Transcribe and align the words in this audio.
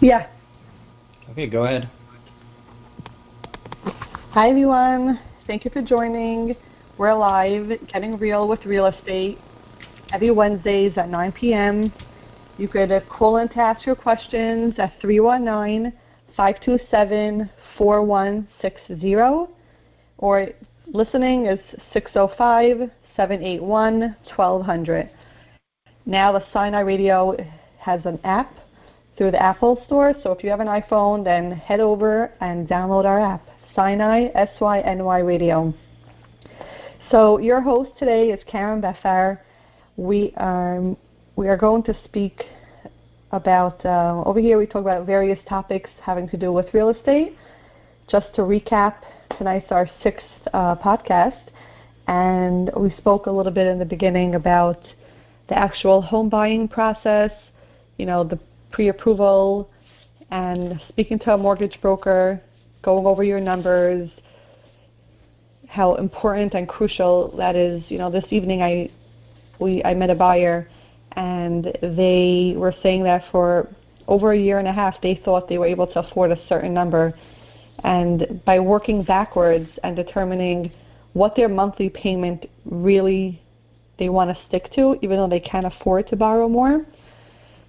Yeah. 0.00 0.28
Okay, 1.30 1.46
go 1.46 1.64
ahead. 1.64 1.90
Hi, 4.32 4.48
everyone. 4.48 5.20
Thank 5.46 5.66
you 5.66 5.70
for 5.70 5.82
joining. 5.82 6.56
We're 6.96 7.12
live, 7.12 7.70
Getting 7.92 8.16
Real 8.16 8.48
with 8.48 8.64
Real 8.64 8.86
Estate, 8.86 9.38
every 10.10 10.30
Wednesdays 10.30 10.94
at 10.96 11.10
9 11.10 11.32
p.m. 11.32 11.92
You 12.56 12.66
could 12.66 12.90
call 13.10 13.36
in 13.38 13.48
to 13.50 13.58
ask 13.58 13.84
your 13.84 13.94
questions 13.94 14.72
at 14.78 14.98
319 15.02 15.92
527 16.34 17.50
4160, 17.76 19.52
or 20.16 20.48
listening 20.86 21.44
is 21.44 21.58
605 21.92 22.90
781 23.16 24.16
1200. 24.34 25.10
Now, 26.06 26.32
the 26.32 26.42
Sinai 26.54 26.80
Radio 26.80 27.36
has 27.80 28.00
an 28.06 28.18
app 28.24 28.56
through 29.20 29.30
the 29.30 29.42
Apple 29.42 29.78
Store, 29.84 30.14
so 30.22 30.32
if 30.32 30.42
you 30.42 30.48
have 30.48 30.60
an 30.60 30.66
iPhone, 30.66 31.22
then 31.22 31.50
head 31.50 31.78
over 31.78 32.32
and 32.40 32.66
download 32.66 33.04
our 33.04 33.20
app, 33.20 33.46
Sinai 33.76 34.28
S 34.34 34.48
Y 34.58 34.80
N 34.80 35.04
Y 35.04 35.18
Radio. 35.18 35.74
So, 37.10 37.36
your 37.36 37.60
host 37.60 37.90
today 37.98 38.30
is 38.30 38.40
Karen 38.50 38.80
Befar. 38.80 39.40
We 39.98 40.32
are 40.38 40.96
we 41.36 41.48
are 41.48 41.58
going 41.58 41.82
to 41.82 41.94
speak 42.02 42.44
about 43.32 43.84
uh, 43.84 44.22
over 44.24 44.40
here. 44.40 44.56
We 44.56 44.64
talk 44.64 44.80
about 44.80 45.04
various 45.04 45.38
topics 45.46 45.90
having 46.00 46.26
to 46.30 46.38
do 46.38 46.50
with 46.50 46.72
real 46.72 46.88
estate. 46.88 47.36
Just 48.10 48.34
to 48.36 48.40
recap, 48.40 49.02
tonight's 49.36 49.70
our 49.70 49.86
sixth 50.02 50.24
uh, 50.54 50.76
podcast, 50.76 51.50
and 52.06 52.70
we 52.74 52.88
spoke 52.96 53.26
a 53.26 53.30
little 53.30 53.52
bit 53.52 53.66
in 53.66 53.78
the 53.78 53.84
beginning 53.84 54.36
about 54.36 54.80
the 55.50 55.58
actual 55.58 56.00
home 56.00 56.30
buying 56.30 56.66
process. 56.66 57.32
You 57.98 58.06
know, 58.06 58.24
the 58.24 58.38
pre-approval 58.70 59.70
and 60.30 60.80
speaking 60.88 61.18
to 61.20 61.34
a 61.34 61.38
mortgage 61.38 61.78
broker, 61.80 62.40
going 62.82 63.06
over 63.06 63.24
your 63.24 63.40
numbers, 63.40 64.08
how 65.68 65.94
important 65.96 66.54
and 66.54 66.68
crucial 66.68 67.34
that 67.36 67.56
is. 67.56 67.82
You 67.88 67.98
know, 67.98 68.10
this 68.10 68.24
evening 68.30 68.62
I 68.62 68.90
we 69.60 69.82
I 69.84 69.94
met 69.94 70.10
a 70.10 70.14
buyer 70.14 70.68
and 71.12 71.76
they 71.82 72.54
were 72.56 72.74
saying 72.82 73.04
that 73.04 73.24
for 73.30 73.68
over 74.08 74.32
a 74.32 74.38
year 74.38 74.58
and 74.58 74.66
a 74.66 74.72
half 74.72 75.00
they 75.02 75.20
thought 75.24 75.48
they 75.48 75.58
were 75.58 75.66
able 75.66 75.86
to 75.86 76.00
afford 76.00 76.30
a 76.30 76.46
certain 76.48 76.72
number 76.72 77.14
and 77.84 78.40
by 78.44 78.58
working 78.58 79.02
backwards 79.02 79.68
and 79.84 79.96
determining 79.96 80.72
what 81.12 81.34
their 81.36 81.48
monthly 81.48 81.88
payment 81.88 82.46
really 82.64 83.40
they 83.98 84.08
want 84.08 84.34
to 84.34 84.44
stick 84.46 84.72
to 84.72 84.96
even 85.02 85.16
though 85.16 85.28
they 85.28 85.40
can't 85.40 85.66
afford 85.66 86.06
to 86.08 86.16
borrow 86.16 86.48
more 86.48 86.84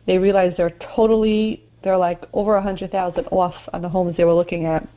they 0.06 0.18
realize 0.18 0.54
they're 0.58 0.78
totally 0.96 1.64
they're 1.84 1.98
like 1.98 2.24
over 2.34 2.56
a 2.56 2.62
hundred 2.62 2.92
thousand 2.92 3.26
off 3.32 3.56
on 3.74 3.82
the 3.82 3.90
homes 3.90 4.16
they 4.18 4.24
were 4.24 4.34
looking 4.34 4.66
at 4.66 4.88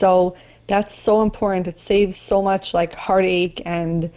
so 0.00 0.36
that's 0.68 0.92
so 1.04 1.22
important 1.22 1.66
it 1.66 1.76
saves 1.86 2.16
so 2.28 2.40
much 2.42 2.62
like 2.72 2.92
heartache 2.92 3.62
and 3.64 4.10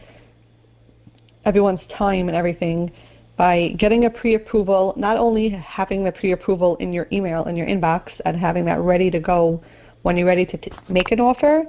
everyone's 1.46 1.82
time 1.98 2.28
and 2.28 2.36
everything 2.36 2.92
by 3.38 3.70
getting 3.78 4.06
a 4.06 4.10
pre-approval, 4.10 4.94
not 4.98 5.16
only 5.18 5.50
having 5.50 6.04
the 6.04 6.12
pre-approval 6.12 6.76
in 6.78 6.92
your 6.92 7.08
email, 7.12 7.46
in 7.46 7.56
your 7.56 7.68
inbox, 7.68 8.10
and 8.26 8.36
having 8.36 8.66
that 8.66 8.80
ready 8.80 9.12
to 9.12 9.20
go 9.20 9.62
when 10.02 10.18
you're 10.18 10.28
ready 10.28 10.46
to 10.46 10.58
t- 10.58 10.72
make 10.90 11.12
an 11.12 11.20
offer, 11.20 11.64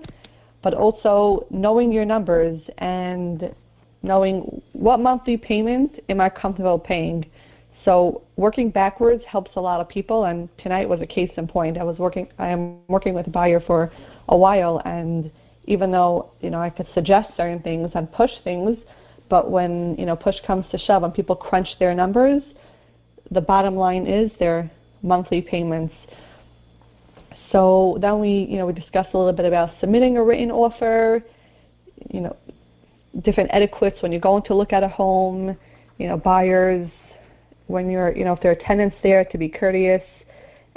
but 0.63 0.73
also 0.73 1.47
knowing 1.51 1.93
your 1.93 2.07
numbers 2.07 2.61
and 2.79 3.55
knowing 4.03 4.63
what 4.73 4.99
monthly 4.99 5.37
payment 5.37 6.01
am 6.09 6.21
I 6.21 6.31
comfortable 6.31 6.79
paying. 6.79 7.27
So 7.85 8.23
working 8.37 8.71
backwards 8.71 9.23
helps 9.25 9.53
a 9.57 9.61
lot 9.61 9.81
of 9.81 9.89
people, 9.89 10.25
and 10.25 10.49
tonight 10.59 10.89
was 10.89 11.01
a 11.01 11.07
case 11.07 11.31
in 11.37 11.47
point. 11.47 11.79
I 11.79 11.85
was 11.85 11.99
working, 11.99 12.29
I 12.39 12.49
am 12.49 12.81
working 12.89 13.15
with 13.15 13.27
a 13.27 13.31
buyer 13.31 13.61
for 13.61 13.93
a 14.29 14.37
while, 14.37 14.83
and 14.85 15.31
even 15.67 15.91
though 15.93 16.31
you 16.41 16.51
know 16.51 16.61
I 16.61 16.71
could 16.71 16.89
suggest 16.95 17.31
certain 17.37 17.61
things 17.61 17.91
and 17.95 18.11
push 18.13 18.31
things, 18.43 18.79
but 19.29 19.51
when 19.51 19.95
you 19.97 20.07
know 20.07 20.17
push 20.17 20.37
comes 20.47 20.67
to 20.71 20.79
shove 20.79 21.03
and 21.03 21.15
people 21.15 21.37
crunch 21.37 21.69
their 21.79 21.95
numbers, 21.95 22.43
the 23.31 23.41
bottom 23.41 23.77
line 23.77 24.07
is 24.07 24.33
their 24.39 24.71
monthly 25.03 25.41
payments. 25.41 25.95
So 27.53 27.99
then 28.01 28.21
we 28.21 28.47
you 28.51 28.59
know 28.59 28.67
we 28.67 28.73
discussed 28.73 29.11
a 29.15 29.19
little 29.19 29.33
bit 29.33 29.47
about 29.47 29.71
submitting 29.81 30.17
a 30.17 30.25
written 30.25 30.51
offer, 30.51 31.23
you 32.11 32.23
know, 32.23 32.37
different 33.23 33.51
etiquettes 33.53 34.03
when 34.03 34.11
you're 34.11 34.21
going 34.21 34.43
to 34.45 34.55
look 34.55 34.73
at 34.73 34.83
a 34.83 34.89
home, 34.89 35.57
you 35.99 36.09
know, 36.09 36.17
buyers 36.17 36.91
when 37.69 37.89
you're 37.91 38.15
you 38.17 38.25
know 38.25 38.33
if 38.33 38.41
there 38.41 38.51
are 38.51 38.57
tenants 38.57 38.97
there 39.03 39.25
to 39.25 39.39
be 39.39 39.49
courteous, 39.49 40.03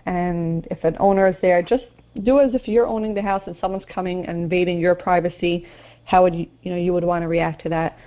and 0.05 0.67
if 0.69 0.83
an 0.83 0.95
owner 0.99 1.27
is 1.27 1.35
there, 1.41 1.61
just 1.61 1.85
do 2.23 2.39
as 2.39 2.53
if 2.53 2.67
you're 2.67 2.87
owning 2.87 3.13
the 3.13 3.21
house 3.21 3.43
and 3.47 3.55
someone's 3.59 3.85
coming 3.91 4.25
and 4.27 4.43
invading 4.43 4.79
your 4.79 4.95
privacy. 4.95 5.65
How 6.05 6.21
would 6.23 6.35
you 6.35 6.47
you 6.61 6.71
know 6.71 6.77
you 6.77 6.93
would 6.93 7.03
want 7.03 7.23
to 7.23 7.27
react 7.27 7.63
to 7.63 7.69
that? 7.69 7.97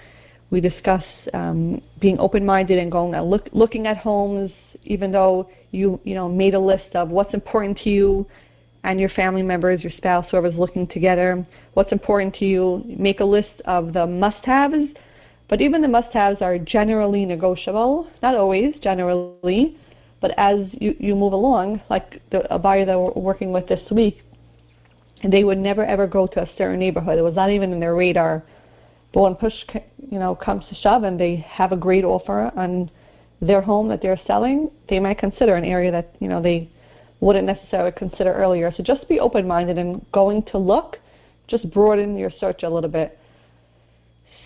We 0.51 0.61
discuss 0.61 1.03
um, 1.33 1.83
being 2.01 2.19
open-minded 2.21 2.79
and 2.79 2.93
going 2.93 3.15
and 3.15 3.29
look, 3.29 3.49
looking 3.53 3.87
at 3.87 3.97
homes, 3.97 4.53
even 4.85 5.11
though 5.11 5.49
you 5.71 5.99
you 6.05 6.15
know 6.15 6.29
made 6.29 6.55
a 6.55 6.61
list 6.61 6.95
of 6.95 7.09
what's 7.09 7.35
important 7.35 7.79
to 7.79 7.91
you 7.91 8.27
and 8.85 9.01
your 9.01 9.09
family 9.09 9.43
members, 9.43 9.83
your 9.83 9.93
spouse, 9.93 10.27
whoever's 10.31 10.55
looking 10.57 10.87
together. 10.87 11.45
What's 11.73 11.91
important 11.91 12.35
to 12.37 12.45
you? 12.45 12.83
Make 12.87 13.21
a 13.21 13.25
list 13.25 13.63
of 13.65 13.95
the 13.95 14.07
must-haves, 14.07 14.91
but 15.49 15.61
even 15.61 15.83
the 15.83 15.89
must-haves 15.89 16.41
are 16.43 16.59
generally 16.59 17.25
negotiable. 17.25 18.09
Not 18.23 18.35
always, 18.35 18.75
generally, 18.81 19.79
but 20.21 20.33
as 20.37 20.67
you, 20.73 20.97
you 20.99 21.15
move 21.15 21.33
along, 21.33 21.83
like 21.91 22.23
the, 22.31 22.53
a 22.53 22.59
buyer 22.59 22.85
that 22.85 22.99
we're 22.99 23.13
working 23.13 23.53
with 23.53 23.67
this 23.69 23.91
week, 23.91 24.23
they 25.23 25.45
would 25.45 25.59
never 25.59 25.85
ever 25.85 26.07
go 26.07 26.27
to 26.27 26.43
a 26.43 26.49
certain 26.59 26.79
neighborhood. 26.79 27.19
It 27.19 27.23
was 27.23 27.35
not 27.35 27.51
even 27.51 27.73
in 27.73 27.81
their 27.81 27.95
radar 27.95 28.45
but 29.15 29.23
when 29.23 29.37
push, 29.37 29.55
you 30.11 30.19
know, 30.19 30.35
comes 30.35 30.65
to 30.69 30.75
shove, 30.75 31.05
and 31.05 31.19
they 31.19 31.37
have 31.49 31.71
a 31.71 31.77
great 31.77 32.05
offer 32.05 32.51
on 32.57 32.91
their 33.41 33.61
home 33.61 33.89
that 33.89 34.03
they're 34.03 34.21
selling, 34.27 34.71
they 34.89 34.99
might 34.99 35.19
consider 35.19 35.55
an 35.55 35.65
area 35.65 35.93
that 35.93 36.17
you 36.19 36.29
know 36.29 36.43
they 36.43 36.69
wouldn't 37.21 37.47
necessarily 37.47 37.93
consider 37.93 38.35
earlier. 38.35 38.73
So 38.77 38.83
just 38.83 39.09
be 39.09 39.21
open-minded 39.21 39.79
and 39.79 40.05
going 40.13 40.43
to 40.47 40.59
look. 40.59 40.99
Just 41.47 41.71
broaden 41.71 42.19
your 42.19 42.31
search 42.41 42.65
a 42.65 42.69
little 42.69 42.91
bit. 42.91 43.19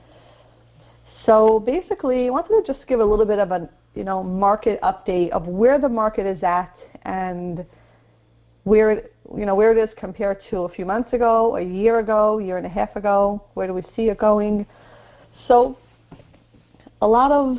So 1.25 1.61
basically, 1.61 2.27
I 2.27 2.31
wanted 2.31 2.65
to 2.65 2.73
just 2.73 2.87
give 2.87 3.01
a 3.01 3.05
little 3.05 3.27
bit 3.27 3.39
of 3.39 3.51
a 3.51 3.69
you 3.95 4.05
know 4.05 4.23
market 4.23 4.81
update 4.83 5.31
of 5.31 5.47
where 5.47 5.81
the 5.81 5.89
market 5.89 6.27
is 6.27 6.43
at 6.43 6.75
and 7.03 7.65
where 8.65 9.09
you 9.37 9.47
know 9.47 9.55
where 9.55 9.77
it 9.77 9.79
is 9.79 9.95
compared 9.97 10.39
to 10.51 10.59
a 10.61 10.69
few 10.69 10.85
months 10.85 11.13
ago, 11.13 11.57
a 11.57 11.63
year 11.63 11.99
ago, 11.99 12.39
a 12.39 12.45
year 12.45 12.59
and 12.59 12.67
a 12.67 12.71
half 12.71 12.95
ago. 12.97 13.43
Where 13.55 13.67
do 13.67 13.73
we 13.75 13.83
see 13.95 14.09
it 14.09 14.19
going? 14.19 14.67
So 15.49 15.79
a 17.01 17.07
lot 17.07 17.33
of 17.33 17.59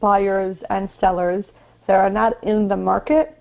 buyers 0.00 0.56
and 0.68 0.88
sellers 1.00 1.44
that 1.86 1.94
are 1.94 2.10
not 2.10 2.42
in 2.44 2.68
the 2.68 2.76
market 2.76 3.40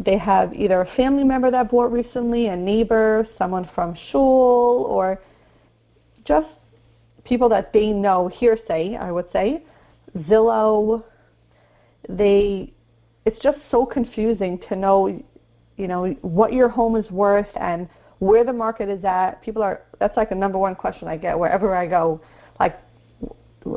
they 0.00 0.16
have 0.16 0.54
either 0.54 0.80
a 0.80 0.96
family 0.96 1.24
member 1.24 1.50
that 1.50 1.70
bought 1.70 1.92
recently, 1.92 2.46
a 2.46 2.56
neighbor, 2.56 3.28
someone 3.36 3.68
from 3.74 3.94
shul, 4.10 4.86
or 4.88 5.20
just 6.24 6.48
people 7.24 7.50
that 7.50 7.72
they 7.72 7.88
know, 7.88 8.26
hearsay, 8.28 8.96
I 8.96 9.12
would 9.12 9.30
say, 9.30 9.62
Zillow. 10.20 11.04
They, 12.08 12.72
it's 13.26 13.38
just 13.42 13.58
so 13.70 13.84
confusing 13.84 14.58
to 14.70 14.76
know, 14.76 15.22
you 15.80 15.88
know, 15.88 16.10
what 16.20 16.52
your 16.52 16.68
home 16.68 16.94
is 16.94 17.10
worth 17.10 17.48
and 17.56 17.88
where 18.18 18.44
the 18.44 18.52
market 18.52 18.90
is 18.90 19.02
at. 19.04 19.40
People 19.42 19.62
are, 19.62 19.82
that's 19.98 20.16
like 20.16 20.28
the 20.28 20.34
number 20.34 20.58
one 20.58 20.74
question 20.74 21.08
I 21.08 21.16
get 21.16 21.38
wherever 21.38 21.74
I 21.74 21.86
go. 21.86 22.20
Like, 22.60 22.78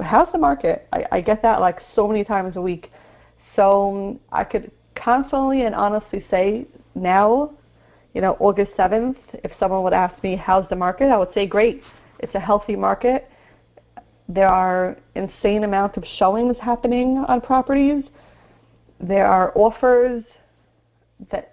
how's 0.04 0.30
the 0.34 0.38
market? 0.38 0.86
I, 0.92 1.06
I 1.14 1.22
get 1.22 1.42
that 1.44 1.62
like 1.62 1.80
so 1.96 2.06
many 2.06 2.26
times 2.26 2.58
a 2.58 2.62
week. 2.62 2.92
So 3.56 3.92
um, 3.92 4.20
I 4.34 4.44
could 4.44 4.70
confidently 4.96 5.64
and 5.64 5.74
honestly 5.74 6.26
say 6.30 6.68
now, 6.94 7.54
you 8.14 8.20
know, 8.20 8.36
August 8.40 8.72
7th, 8.78 9.16
if 9.32 9.52
someone 9.60 9.82
would 9.84 9.94
ask 9.94 10.22
me, 10.24 10.36
how's 10.36 10.68
the 10.70 10.76
market? 10.76 11.06
I 11.06 11.18
would 11.18 11.34
say, 11.34 11.48
great. 11.48 11.82
It's 12.20 12.36
a 12.36 12.40
healthy 12.40 12.76
market. 12.76 13.30
There 14.28 14.48
are 14.48 14.98
insane 15.16 15.64
amount 15.64 15.96
of 15.96 16.04
showings 16.18 16.58
happening 16.62 17.24
on 17.28 17.40
properties. 17.40 18.04
There 19.00 19.26
are 19.26 19.52
offers 19.56 20.24
that 21.32 21.53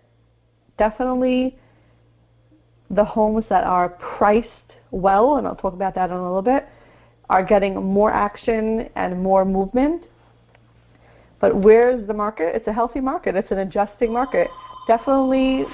definitely 0.81 1.59
the 2.91 3.05
homes 3.05 3.45
that 3.51 3.65
are 3.65 3.91
priced 4.19 4.49
well, 4.91 5.37
and 5.37 5.47
I'll 5.47 5.55
talk 5.55 5.75
about 5.75 5.95
that 5.95 6.09
in 6.09 6.17
a 6.17 6.23
little 6.23 6.43
bit, 6.43 6.67
are 7.29 7.45
getting 7.45 7.75
more 7.75 8.11
action 8.11 8.89
and 8.97 9.23
more 9.23 9.45
movement. 9.45 10.07
But 11.39 11.55
where's 11.55 12.07
the 12.09 12.15
market? 12.15 12.57
It's 12.57 12.67
a 12.67 12.73
healthy 12.73 13.01
market. 13.01 13.37
It's 13.37 13.51
an 13.51 13.59
adjusting 13.59 14.11
market. 14.11 14.49
Definitely 14.89 15.67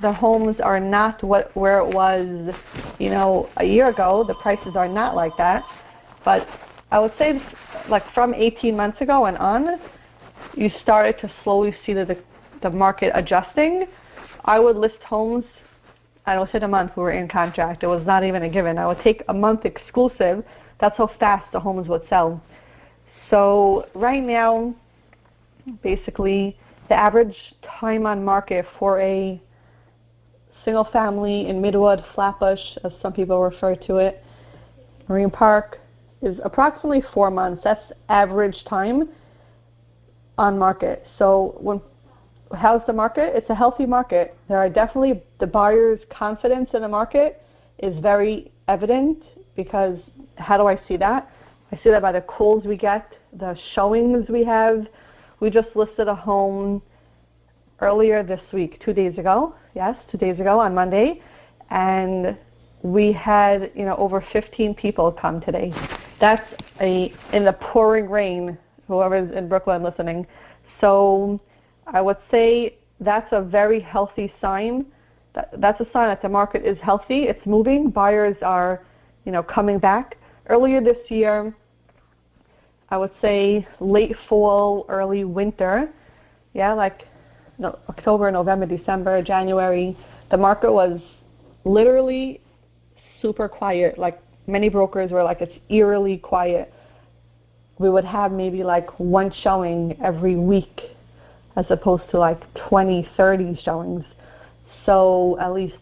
the 0.00 0.12
homes 0.12 0.56
are 0.60 0.80
not 0.80 1.22
what 1.22 1.54
where 1.54 1.78
it 1.78 1.94
was, 1.94 2.26
you 2.98 3.10
know, 3.10 3.48
a 3.58 3.64
year 3.64 3.88
ago. 3.88 4.24
The 4.26 4.34
prices 4.34 4.74
are 4.74 4.88
not 4.88 5.14
like 5.14 5.36
that. 5.36 5.62
But 6.24 6.48
I 6.90 6.98
would 6.98 7.12
say 7.18 7.40
like 7.88 8.04
from 8.14 8.34
18 8.34 8.74
months 8.74 9.00
ago 9.02 9.26
and 9.26 9.36
on, 9.36 9.78
you 10.54 10.70
started 10.82 11.18
to 11.20 11.30
slowly 11.44 11.74
see 11.84 11.92
the 11.92 12.16
the 12.62 12.70
market 12.70 13.12
adjusting. 13.14 13.86
I 14.46 14.58
would 14.58 14.76
list 14.76 15.02
homes 15.02 15.44
I 16.26 16.44
say 16.50 16.58
a 16.58 16.68
month 16.68 16.92
we 16.96 17.02
were 17.04 17.12
in 17.12 17.28
contract. 17.28 17.84
It 17.84 17.86
was 17.86 18.04
not 18.04 18.24
even 18.24 18.42
a 18.42 18.48
given. 18.48 18.78
I 18.78 18.86
would 18.86 19.00
take 19.00 19.22
a 19.28 19.34
month 19.34 19.64
exclusive. 19.64 20.44
That's 20.80 20.96
how 20.98 21.08
fast 21.20 21.50
the 21.52 21.60
homes 21.60 21.88
would 21.88 22.02
sell. 22.08 22.42
So 23.30 23.86
right 23.94 24.22
now 24.22 24.74
basically 25.82 26.58
the 26.88 26.94
average 26.94 27.36
time 27.80 28.06
on 28.06 28.24
market 28.24 28.66
for 28.78 29.00
a 29.00 29.40
single 30.64 30.84
family 30.92 31.48
in 31.48 31.62
Midwood, 31.62 32.04
Flatbush, 32.14 32.60
as 32.84 32.92
some 33.00 33.12
people 33.12 33.40
refer 33.40 33.76
to 33.76 33.96
it, 33.96 34.22
Marine 35.08 35.30
Park, 35.30 35.78
is 36.22 36.38
approximately 36.44 37.02
four 37.14 37.30
months. 37.30 37.62
That's 37.62 37.92
average 38.08 38.64
time 38.68 39.08
on 40.38 40.58
market. 40.58 41.06
So 41.18 41.56
when 41.60 41.80
how's 42.54 42.82
the 42.86 42.92
market? 42.92 43.34
It's 43.34 43.50
a 43.50 43.54
healthy 43.54 43.86
market. 43.86 44.36
There 44.48 44.58
are 44.58 44.68
definitely 44.68 45.22
the 45.40 45.46
buyer's 45.46 46.00
confidence 46.10 46.70
in 46.74 46.82
the 46.82 46.88
market 46.88 47.42
is 47.78 47.98
very 48.00 48.50
evident 48.68 49.22
because 49.54 49.98
how 50.36 50.56
do 50.56 50.66
I 50.66 50.78
see 50.86 50.96
that? 50.98 51.30
I 51.72 51.76
see 51.82 51.90
that 51.90 52.02
by 52.02 52.12
the 52.12 52.20
calls 52.20 52.64
we 52.64 52.76
get, 52.76 53.12
the 53.32 53.56
showings 53.74 54.28
we 54.28 54.44
have, 54.44 54.86
we 55.40 55.50
just 55.50 55.68
listed 55.74 56.08
a 56.08 56.14
home 56.14 56.80
earlier 57.80 58.22
this 58.22 58.40
week, 58.52 58.80
two 58.84 58.92
days 58.92 59.18
ago. 59.18 59.54
Yes, 59.74 59.96
two 60.10 60.16
days 60.16 60.40
ago 60.40 60.58
on 60.58 60.74
Monday, 60.74 61.20
and 61.70 62.36
we 62.82 63.12
had 63.12 63.70
you 63.74 63.84
know 63.84 63.96
over 63.96 64.24
15 64.32 64.74
people 64.74 65.12
come 65.12 65.40
today. 65.40 65.72
That's 66.20 66.46
a 66.80 67.12
in 67.32 67.44
the 67.44 67.52
pouring 67.52 68.08
rain. 68.08 68.56
Whoever's 68.88 69.34
in 69.36 69.48
Brooklyn 69.48 69.82
listening, 69.82 70.26
so 70.80 71.40
I 71.86 72.00
would 72.00 72.18
say 72.30 72.76
that's 73.00 73.28
a 73.32 73.40
very 73.40 73.80
healthy 73.80 74.32
sign. 74.40 74.86
That, 75.34 75.50
that's 75.58 75.80
a 75.80 75.86
sign 75.92 76.08
that 76.08 76.22
the 76.22 76.28
market 76.28 76.64
is 76.64 76.78
healthy. 76.82 77.24
It's 77.24 77.44
moving. 77.46 77.90
Buyers 77.90 78.36
are, 78.42 78.84
you 79.24 79.32
know, 79.32 79.42
coming 79.42 79.78
back. 79.78 80.16
Earlier 80.48 80.80
this 80.80 80.98
year, 81.08 81.54
I 82.88 82.96
would 82.96 83.10
say 83.20 83.66
late 83.80 84.16
fall, 84.28 84.86
early 84.88 85.24
winter. 85.24 85.90
Yeah, 86.54 86.72
like 86.72 87.02
no, 87.58 87.78
October, 87.88 88.30
November, 88.30 88.66
December, 88.66 89.22
January. 89.22 89.96
The 90.30 90.36
market 90.36 90.72
was 90.72 91.00
literally 91.64 92.40
super 93.20 93.48
quiet. 93.48 93.98
Like 93.98 94.20
many 94.46 94.68
brokers 94.68 95.10
were 95.10 95.22
like, 95.22 95.40
it's 95.40 95.54
eerily 95.68 96.18
quiet. 96.18 96.72
We 97.78 97.90
would 97.90 98.04
have 98.04 98.32
maybe 98.32 98.62
like 98.64 98.88
one 98.98 99.32
showing 99.42 99.98
every 100.02 100.36
week 100.36 100.95
as 101.56 101.64
opposed 101.70 102.04
to 102.10 102.18
like 102.18 102.42
20, 102.68 103.08
30 103.16 103.58
showings. 103.62 104.04
So 104.84 105.38
at 105.40 105.52
least, 105.52 105.78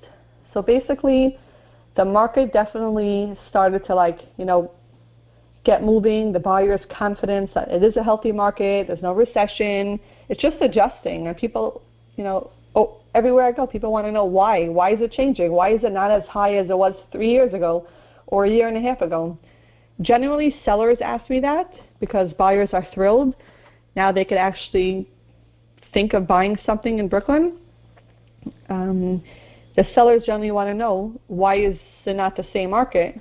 so 0.53 0.63
basically 0.63 1.39
the 1.97 2.05
market 2.05 2.53
definitely 2.53 3.37
started 3.49 3.85
to 3.87 3.95
like, 3.95 4.21
you 4.37 4.45
know, 4.45 4.71
get 5.65 5.83
moving, 5.83 6.33
the 6.33 6.39
buyer's 6.39 6.81
confidence 6.91 7.51
that 7.55 7.71
it 7.71 7.83
is 7.83 7.97
a 7.97 8.03
healthy 8.03 8.33
market, 8.33 8.87
there's 8.87 9.03
no 9.03 9.13
recession. 9.13 9.99
It's 10.29 10.41
just 10.41 10.57
adjusting. 10.61 11.27
And 11.27 11.37
people, 11.37 11.83
you 12.17 12.25
know, 12.25 12.51
oh, 12.75 13.01
everywhere 13.15 13.45
I 13.45 13.53
go, 13.53 13.67
people 13.67 13.91
want 13.91 14.07
to 14.07 14.13
know 14.13 14.25
why. 14.27 14.69
Why 14.69 14.93
is 14.93 15.01
it 15.01 15.13
changing? 15.13 15.53
Why 15.53 15.71
is 15.71 15.83
it 15.83 15.93
not 15.93 16.11
as 16.11 16.25
high 16.25 16.57
as 16.57 16.69
it 16.69 16.77
was 16.77 16.95
three 17.13 17.31
years 17.31 17.55
ago 17.55 17.87
or 18.27 18.45
a 18.45 18.51
year 18.51 18.69
and 18.69 18.77
a 18.77 18.81
half 18.81 19.01
ago? 19.01 19.39
Generally, 20.01 20.57
sellers 20.65 20.99
ask 21.01 21.29
me 21.31 21.41
that 21.41 21.73
because 22.01 22.33
buyers 22.35 22.71
are 22.73 22.87
thrilled. 22.93 23.35
Now 23.97 24.13
they 24.13 24.25
could 24.25 24.39
actually 24.39 25.09
think 25.95 26.13
of 26.13 26.27
buying 26.27 26.59
something 26.67 26.99
in 26.99 27.09
Brooklyn. 27.09 27.57
Um, 28.69 29.23
the 29.77 29.85
sellers 29.95 30.25
generally 30.27 30.51
want 30.51 30.69
to 30.69 30.75
know 30.75 31.19
why 31.29 31.57
is 31.57 31.79
it 32.05 32.15
not 32.15 32.37
the 32.37 32.47
same 32.53 32.71
market? 32.71 33.19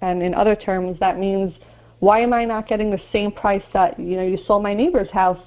And 0.00 0.22
in 0.22 0.34
other 0.34 0.56
terms, 0.56 0.98
that 0.98 1.18
means 1.18 1.54
why 2.00 2.20
am 2.20 2.32
I 2.32 2.44
not 2.44 2.66
getting 2.66 2.90
the 2.90 3.00
same 3.12 3.30
price 3.30 3.62
that 3.72 3.98
you 3.98 4.16
know 4.16 4.22
you 4.22 4.38
sold 4.46 4.62
my 4.62 4.74
neighbor's 4.74 5.10
house 5.10 5.40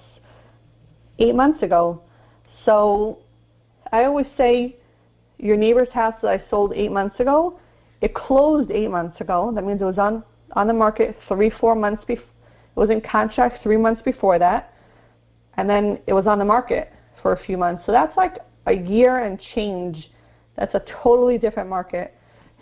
eight 1.19 1.35
months 1.35 1.61
ago? 1.61 2.01
So 2.65 3.19
I 3.91 4.05
always 4.05 4.25
say 4.37 4.77
your 5.37 5.57
neighbor's 5.57 5.89
house 5.89 6.15
that 6.21 6.29
I 6.29 6.43
sold 6.49 6.73
eight 6.73 6.91
months 6.91 7.19
ago, 7.19 7.59
it 8.01 8.15
closed 8.15 8.71
eight 8.71 8.89
months 8.89 9.19
ago. 9.21 9.51
That 9.53 9.65
means 9.65 9.81
it 9.81 9.85
was 9.85 9.97
on 9.97 10.23
on 10.53 10.67
the 10.67 10.73
market 10.73 11.17
three, 11.27 11.51
four 11.59 11.75
months 11.75 12.03
before. 12.05 12.25
It 12.25 12.79
was 12.79 12.89
in 12.89 13.01
contract 13.01 13.63
three 13.63 13.77
months 13.77 14.01
before 14.03 14.39
that, 14.39 14.73
and 15.57 15.69
then 15.69 15.99
it 16.07 16.13
was 16.13 16.27
on 16.27 16.39
the 16.39 16.45
market 16.45 16.91
for 17.21 17.33
a 17.33 17.45
few 17.45 17.57
months. 17.57 17.83
So 17.85 17.91
that's 17.91 18.15
like 18.15 18.37
a 18.67 18.73
year 18.73 19.23
and 19.25 19.39
change. 19.55 20.09
That's 20.55 20.73
a 20.75 20.81
totally 21.03 21.37
different 21.37 21.69
market. 21.69 22.15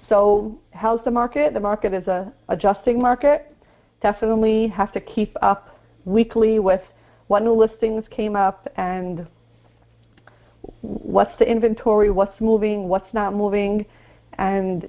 So 0.10 0.60
how's 0.72 1.04
the 1.04 1.12
market? 1.12 1.54
The 1.54 1.60
market 1.60 1.94
is 1.94 2.08
a 2.08 2.32
adjusting 2.50 3.02
market 3.02 3.56
definitely 4.06 4.68
have 4.68 4.92
to 4.94 5.00
keep 5.00 5.36
up 5.42 5.80
weekly 6.06 6.60
with 6.60 6.82
what 7.28 7.42
new 7.42 7.54
listings 7.54 8.04
came 8.12 8.36
up 8.36 8.68
and 8.78 9.26
what's 10.82 11.36
the 11.40 11.50
inventory, 11.50 12.12
what's 12.12 12.40
moving, 12.40 12.88
what's 12.88 13.12
not 13.14 13.34
moving. 13.34 13.84
And, 14.38 14.88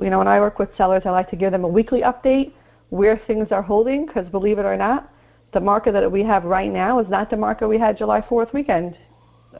you 0.00 0.08
know, 0.08 0.18
when 0.18 0.28
I 0.28 0.40
work 0.40 0.58
with 0.58 0.70
sellers, 0.78 1.02
I 1.04 1.10
like 1.10 1.28
to 1.30 1.36
give 1.36 1.52
them 1.52 1.64
a 1.64 1.68
weekly 1.68 2.00
update 2.00 2.52
where 2.88 3.20
things 3.26 3.48
are 3.50 3.60
holding 3.62 4.06
because 4.06 4.26
believe 4.30 4.58
it 4.58 4.64
or 4.64 4.76
not, 4.76 5.12
the 5.54 5.60
market 5.60 5.92
that 5.92 6.10
we 6.10 6.22
have 6.24 6.44
right 6.44 6.70
now 6.70 6.98
is 6.98 7.08
not 7.08 7.30
the 7.30 7.36
market 7.36 7.68
we 7.68 7.78
had 7.78 7.96
July 7.96 8.20
4th 8.20 8.52
weekend 8.52 8.98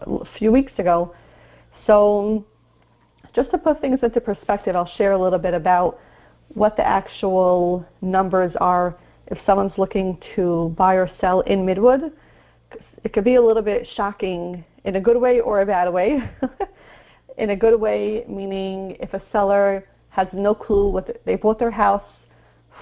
a 0.01 0.25
few 0.37 0.51
weeks 0.51 0.73
ago. 0.79 1.15
So 1.87 2.45
just 3.35 3.51
to 3.53 3.59
put 3.59 3.81
things 3.81 4.01
into 4.03 4.21
perspective, 4.21 4.75
I'll 4.77 4.91
share 4.97 5.13
a 5.13 5.19
little 5.19 5.39
bit 5.39 5.55
about 5.55 6.01
what 6.49 6.77
the 6.77 6.87
actual 6.87 7.87
numbers 8.03 8.53
are 8.61 8.97
if 9.29 9.39
someone's 9.47 9.73
looking 9.79 10.19
to 10.35 10.75
buy 10.77 10.95
or 10.95 11.09
sell 11.21 11.41
in 11.43 11.65
Midwood. 11.65 12.13
It 13.05 13.13
could 13.13 13.25
be 13.25 13.37
a 13.37 13.43
little 13.43 13.63
bit 13.63 13.87
shocking 13.97 14.65
in 14.85 14.97
a 14.97 15.01
good 15.01 15.17
way 15.17 15.41
or 15.41 15.63
a 15.63 15.67
bad 15.67 15.91
way. 15.93 16.19
in 17.39 17.51
a 17.51 17.57
good 17.57 17.81
way, 17.81 18.25
meaning 18.29 18.97
if 19.01 19.15
a 19.15 19.23
seller 19.31 19.87
has 20.11 20.29
no 20.33 20.55
clue 20.55 20.89
what 20.89 21.21
they 21.25 21.37
bought 21.37 21.59
their 21.59 21.71
house 21.71 22.05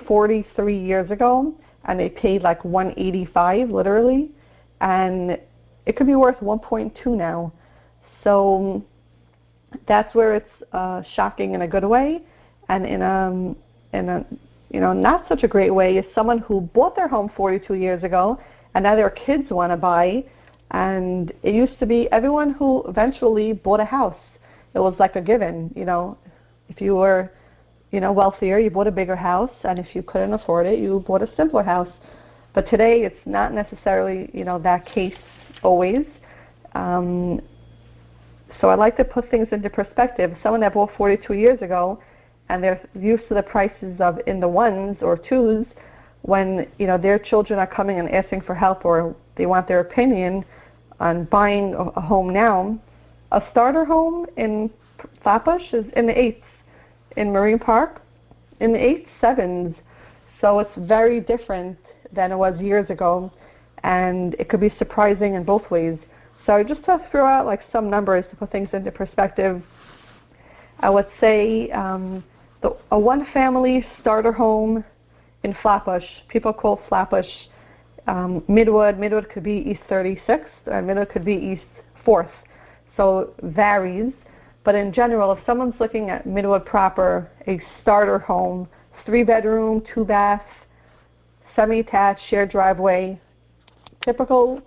43 0.06 0.78
years 0.78 1.10
ago 1.10 1.54
and 1.84 1.98
they 1.98 2.08
paid 2.08 2.42
like 2.42 2.64
185 2.64 3.70
literally. 3.70 4.30
And 4.80 5.38
it 5.86 5.96
could 5.96 6.06
be 6.06 6.14
worth 6.14 6.38
1.2 6.38 7.06
now. 7.06 7.52
So 8.24 8.84
that's 9.86 10.14
where 10.14 10.36
it's 10.36 10.50
uh, 10.72 11.02
shocking 11.14 11.54
in 11.54 11.62
a 11.62 11.68
good 11.68 11.84
way 11.84 12.22
and 12.68 12.86
in 12.86 13.02
a 13.02 13.54
in 13.96 14.08
a 14.08 14.24
you 14.70 14.80
know 14.80 14.92
not 14.92 15.26
such 15.28 15.42
a 15.42 15.48
great 15.48 15.70
way. 15.70 15.96
Is 15.96 16.04
someone 16.14 16.38
who 16.38 16.60
bought 16.60 16.94
their 16.96 17.08
home 17.08 17.30
42 17.36 17.74
years 17.74 18.04
ago 18.04 18.40
and 18.74 18.84
now 18.84 18.96
their 18.96 19.10
kids 19.10 19.50
want 19.50 19.72
to 19.72 19.76
buy. 19.76 20.24
And 20.70 21.32
it 21.42 21.54
used 21.54 21.78
to 21.80 21.86
be 21.86 22.10
everyone 22.12 22.52
who 22.52 22.82
eventually 22.88 23.52
bought 23.52 23.80
a 23.80 23.84
house 23.84 24.16
it 24.74 24.78
was 24.78 24.94
like 24.98 25.16
a 25.16 25.20
given 25.20 25.72
you 25.76 25.84
know. 25.84 26.16
If 26.68 26.80
you 26.80 26.94
were 26.96 27.30
you 27.92 28.00
know 28.00 28.10
wealthier 28.10 28.58
you 28.58 28.70
bought 28.70 28.86
a 28.86 28.90
bigger 28.90 29.14
house 29.14 29.54
and 29.64 29.78
if 29.78 29.94
you 29.94 30.02
couldn't 30.02 30.32
afford 30.32 30.66
it 30.66 30.78
you 30.78 31.04
bought 31.06 31.22
a 31.22 31.30
simpler 31.36 31.62
house. 31.62 31.92
But 32.54 32.68
today 32.68 33.02
it's 33.04 33.24
not 33.24 33.52
necessarily 33.52 34.28
you 34.34 34.44
know 34.44 34.58
that 34.58 34.84
case 34.84 35.16
always. 35.62 36.04
Um, 36.74 37.40
so 38.60 38.68
I 38.68 38.74
like 38.74 38.96
to 38.96 39.04
put 39.04 39.30
things 39.30 39.48
into 39.52 39.70
perspective. 39.70 40.36
Someone 40.42 40.60
that 40.62 40.74
bought 40.74 40.90
42 40.96 41.34
years 41.34 41.62
ago 41.62 42.02
and 42.48 42.62
they're 42.62 42.80
used 42.94 43.28
to 43.28 43.34
the 43.34 43.42
prices 43.42 44.00
of 44.00 44.18
in 44.26 44.40
the 44.40 44.48
ones 44.48 44.98
or 45.00 45.16
twos 45.16 45.66
when 46.22 46.66
you 46.78 46.86
know 46.86 46.98
their 46.98 47.18
children 47.18 47.58
are 47.58 47.66
coming 47.66 47.98
and 47.98 48.10
asking 48.10 48.40
for 48.40 48.54
help 48.54 48.84
or 48.84 49.14
they 49.36 49.46
want 49.46 49.66
their 49.68 49.80
opinion 49.80 50.44
on 51.00 51.24
buying 51.24 51.74
a, 51.74 52.00
home 52.00 52.32
now, 52.32 52.78
a 53.32 53.42
starter 53.50 53.84
home 53.84 54.26
in 54.36 54.70
Flatbush 55.22 55.72
is 55.72 55.84
in 55.96 56.06
the 56.06 56.16
eights, 56.18 56.44
in 57.16 57.32
Marine 57.32 57.58
Park, 57.58 58.02
in 58.60 58.72
the 58.72 58.78
eights, 58.78 59.08
sevens. 59.20 59.74
So 60.40 60.58
it's 60.58 60.70
very 60.76 61.20
different 61.20 61.78
than 62.12 62.32
it 62.32 62.36
was 62.36 62.58
years 62.60 62.90
ago, 62.90 63.30
and 63.82 64.34
it 64.38 64.48
could 64.48 64.60
be 64.60 64.72
surprising 64.78 65.34
in 65.34 65.44
both 65.44 65.70
ways. 65.70 65.98
So 66.46 66.62
just 66.62 66.84
to 66.84 67.00
throw 67.10 67.26
out 67.26 67.46
like 67.46 67.60
some 67.70 67.88
numbers 67.88 68.24
to 68.30 68.36
put 68.36 68.50
things 68.50 68.68
into 68.72 68.90
perspective, 68.90 69.62
I 70.80 70.90
would 70.90 71.06
say 71.20 71.70
um, 71.70 72.24
the, 72.62 72.76
a 72.90 72.98
one-family 72.98 73.86
starter 74.00 74.32
home 74.32 74.84
in 75.44 75.54
Flatbush. 75.62 76.04
People 76.28 76.52
call 76.52 76.80
Flatbush 76.88 77.28
um, 78.08 78.40
Midwood. 78.48 78.98
Midwood 78.98 79.30
could 79.30 79.44
be 79.44 79.64
East 79.66 79.82
36th, 79.88 80.46
or 80.66 80.82
Midwood 80.82 81.10
could 81.10 81.24
be 81.24 81.34
East 81.34 81.62
4th. 82.06 82.30
So 82.96 83.32
varies. 83.42 84.12
But 84.64 84.74
in 84.74 84.92
general, 84.92 85.32
if 85.32 85.38
someone's 85.44 85.74
looking 85.80 86.10
at 86.10 86.24
Midwood 86.24 86.64
proper, 86.64 87.30
a 87.46 87.60
starter 87.80 88.18
home, 88.18 88.68
three 89.04 89.24
bedroom, 89.24 89.82
two 89.92 90.04
bath, 90.04 90.42
semi-attached, 91.56 92.22
shared 92.28 92.50
driveway, 92.50 93.20
typical 94.04 94.62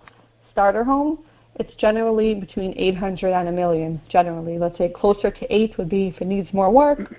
starter 0.51 0.83
home, 0.83 1.19
it's 1.55 1.73
generally 1.75 2.35
between 2.35 2.73
800 2.77 3.31
and 3.31 3.47
a 3.47 3.51
million. 3.51 4.01
Generally, 4.09 4.57
let's 4.57 4.77
say 4.77 4.89
closer 4.89 5.31
to 5.31 5.55
eight 5.55 5.77
would 5.77 5.89
be 5.89 6.07
if 6.07 6.21
it 6.21 6.27
needs 6.27 6.51
more 6.53 6.69
work 6.69 7.15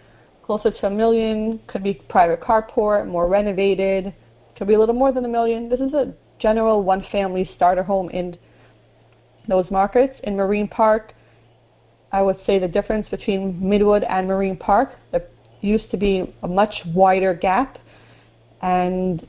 closer 0.47 0.71
to 0.71 0.87
a 0.87 0.90
million, 0.90 1.61
could 1.66 1.83
be 1.83 1.95
private 2.09 2.40
carport, 2.40 3.06
more 3.06 3.26
renovated, 3.26 4.14
could 4.56 4.68
be 4.68 4.75
a 4.75 4.78
little 4.78 4.95
more 4.95 5.12
than 5.12 5.25
a 5.25 5.28
million. 5.28 5.68
This 5.68 5.80
is 5.80 5.92
a 5.92 6.14
general 6.38 6.85
one 6.85 7.04
family 7.11 7.50
starter 7.56 7.83
home 7.83 8.09
in 8.11 8.38
those 9.49 9.68
markets. 9.73 10.14
In 10.23 10.37
Marine 10.37 10.68
Park, 10.68 11.12
I 12.13 12.23
would 12.23 12.39
say 12.47 12.59
the 12.59 12.69
difference 12.69 13.09
between 13.09 13.61
Midwood 13.61 14.07
and 14.09 14.27
Marine 14.27 14.57
Park, 14.57 14.91
there 15.13 15.25
used 15.61 15.91
to 15.91 15.97
be 15.97 16.35
a 16.43 16.49
much 16.49 16.75
wider 16.95 17.35
gap 17.35 17.79
and 18.63 19.27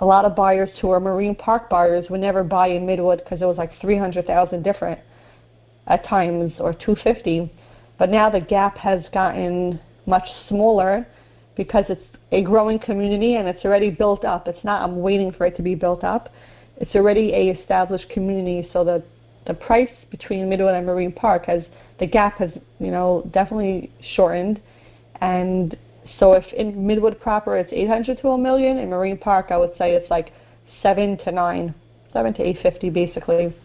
a 0.00 0.06
lot 0.06 0.24
of 0.24 0.36
buyers 0.36 0.70
who 0.80 0.90
are 0.90 1.00
Marine 1.00 1.34
Park 1.34 1.68
buyers 1.68 2.08
would 2.10 2.20
never 2.20 2.44
buy 2.44 2.68
in 2.68 2.86
Midwood 2.86 3.18
because 3.18 3.42
it 3.42 3.46
was 3.46 3.56
like 3.56 3.72
300,000 3.80 4.62
different 4.62 5.00
at 5.86 6.04
times 6.04 6.52
or 6.60 6.72
250 6.72 7.50
but 7.98 8.10
now 8.10 8.30
the 8.30 8.40
gap 8.40 8.78
has 8.78 9.02
gotten 9.12 9.80
much 10.06 10.28
smaller 10.48 11.06
because 11.56 11.84
it's 11.88 12.04
a 12.30 12.42
growing 12.42 12.78
community 12.78 13.34
and 13.34 13.48
it's 13.48 13.64
already 13.64 13.90
built 13.90 14.24
up. 14.24 14.46
It's 14.46 14.62
not 14.64 14.82
I'm 14.82 15.00
waiting 15.00 15.32
for 15.32 15.46
it 15.46 15.56
to 15.56 15.62
be 15.62 15.74
built 15.74 16.04
up. 16.04 16.28
It's 16.76 16.94
already 16.94 17.32
a 17.32 17.50
established 17.50 18.08
community, 18.10 18.68
so 18.72 18.84
the 18.84 19.02
the 19.48 19.54
price 19.54 19.90
between 20.10 20.48
Midwood 20.48 20.76
and 20.76 20.86
Marine 20.86 21.10
Park 21.10 21.46
has 21.46 21.64
the 21.98 22.06
gap 22.06 22.38
has 22.38 22.50
you 22.78 22.92
know 22.92 23.28
definitely 23.32 23.90
shortened, 24.14 24.60
and 25.20 25.76
so 26.20 26.34
if 26.34 26.44
in 26.52 26.74
Midwood 26.74 27.18
proper 27.18 27.56
it's 27.56 27.72
800 27.72 28.20
to 28.20 28.28
a 28.28 28.38
million, 28.38 28.78
in 28.78 28.90
Marine 28.90 29.18
Park 29.18 29.46
I 29.50 29.56
would 29.56 29.76
say 29.76 29.92
it's 29.94 30.10
like 30.10 30.32
seven 30.82 31.18
to 31.24 31.32
nine, 31.32 31.74
seven 32.12 32.32
to 32.34 32.42
850 32.42 32.90
basically. 32.90 33.56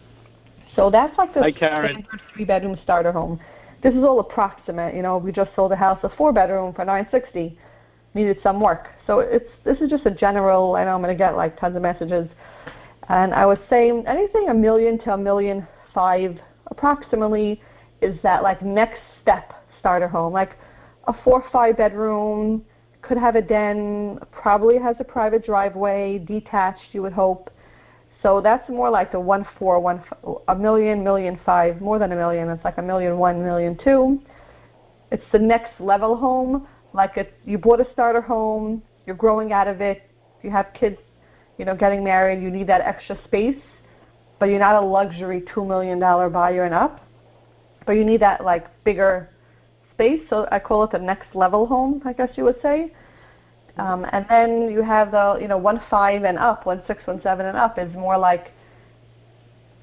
So 0.74 0.90
that's 0.90 1.16
like 1.16 1.32
the 1.34 1.40
Hi, 1.40 1.52
Karen. 1.52 2.04
three 2.34 2.44
bedroom 2.44 2.76
starter 2.82 3.12
home. 3.12 3.38
This 3.82 3.94
is 3.94 4.02
all 4.02 4.18
approximate. 4.18 4.96
You 4.96 5.02
know, 5.02 5.18
we 5.18 5.30
just 5.30 5.54
sold 5.54 5.70
a 5.70 5.76
house, 5.76 6.00
a 6.02 6.08
four 6.08 6.32
bedroom 6.32 6.72
for 6.72 6.84
960. 6.84 7.56
Needed 8.14 8.38
some 8.42 8.60
work. 8.60 8.88
So 9.06 9.20
it's 9.20 9.50
this 9.64 9.80
is 9.80 9.90
just 9.90 10.06
a 10.06 10.10
general. 10.10 10.76
I 10.76 10.84
know 10.84 10.94
I'm 10.94 11.02
going 11.02 11.14
to 11.14 11.18
get 11.18 11.36
like 11.36 11.58
tons 11.60 11.76
of 11.76 11.82
messages, 11.82 12.28
and 13.08 13.34
I 13.34 13.44
would 13.44 13.60
say 13.68 13.90
anything 13.90 14.48
a 14.48 14.54
million 14.54 14.98
to 15.00 15.12
a 15.12 15.18
million 15.18 15.66
five 15.94 16.38
approximately 16.66 17.62
is 18.00 18.18
that 18.22 18.42
like 18.42 18.62
next 18.62 19.00
step 19.22 19.52
starter 19.78 20.08
home, 20.08 20.32
like 20.32 20.58
a 21.06 21.14
four 21.22 21.42
or 21.42 21.50
five 21.50 21.76
bedroom 21.76 22.64
could 23.02 23.18
have 23.18 23.36
a 23.36 23.42
den, 23.42 24.18
probably 24.32 24.78
has 24.78 24.96
a 24.98 25.04
private 25.04 25.44
driveway, 25.44 26.18
detached. 26.18 26.92
You 26.92 27.02
would 27.02 27.12
hope 27.12 27.50
so 28.24 28.40
that's 28.40 28.66
more 28.70 28.88
like 28.88 29.12
the 29.12 29.20
one 29.20 29.46
four, 29.58 29.78
one 29.80 30.02
a 30.48 30.56
million, 30.56 31.04
million 31.04 31.38
five, 31.44 31.82
more 31.82 31.98
than 31.98 32.10
a 32.10 32.16
million. 32.16 32.48
It's 32.48 32.64
like 32.64 32.78
a 32.78 32.82
million 32.82 33.18
one, 33.18 33.44
million 33.44 33.76
two. 33.84 34.22
It's 35.12 35.24
the 35.30 35.38
next 35.38 35.78
level 35.78 36.16
home. 36.16 36.66
Like 36.94 37.36
you 37.44 37.58
bought 37.58 37.80
a 37.80 37.86
starter 37.92 38.22
home, 38.22 38.82
you're 39.06 39.14
growing 39.14 39.52
out 39.52 39.68
of 39.68 39.82
it. 39.82 40.10
You 40.42 40.50
have 40.50 40.68
kids, 40.72 40.96
you 41.58 41.66
know, 41.66 41.76
getting 41.76 42.02
married. 42.02 42.42
You 42.42 42.50
need 42.50 42.66
that 42.66 42.80
extra 42.80 43.18
space, 43.24 43.60
but 44.38 44.46
you're 44.46 44.58
not 44.58 44.82
a 44.82 44.86
luxury 44.86 45.42
two 45.54 45.64
million 45.64 45.98
dollar 45.98 46.28
buyer 46.28 46.64
and 46.64 46.74
up. 46.74 47.00
But 47.86 47.92
you 47.92 48.04
need 48.04 48.20
that 48.20 48.44
like 48.44 48.66
bigger 48.84 49.30
space. 49.92 50.20
So 50.28 50.46
I 50.50 50.58
call 50.58 50.84
it 50.84 50.90
the 50.90 50.98
next 50.98 51.34
level 51.34 51.66
home, 51.66 52.02
I 52.04 52.12
guess 52.12 52.30
you 52.36 52.44
would 52.44 52.60
say. 52.60 52.92
Um, 53.76 54.06
and 54.12 54.24
then 54.28 54.70
you 54.70 54.82
have 54.82 55.10
the, 55.10 55.38
you 55.40 55.48
know, 55.48 55.58
one 55.58 55.82
five 55.90 56.24
and 56.24 56.38
up, 56.38 56.66
one 56.66 56.82
six, 56.86 57.06
one 57.06 57.20
seven 57.22 57.46
and 57.46 57.56
up 57.56 57.78
is 57.78 57.92
more 57.94 58.16
like, 58.16 58.52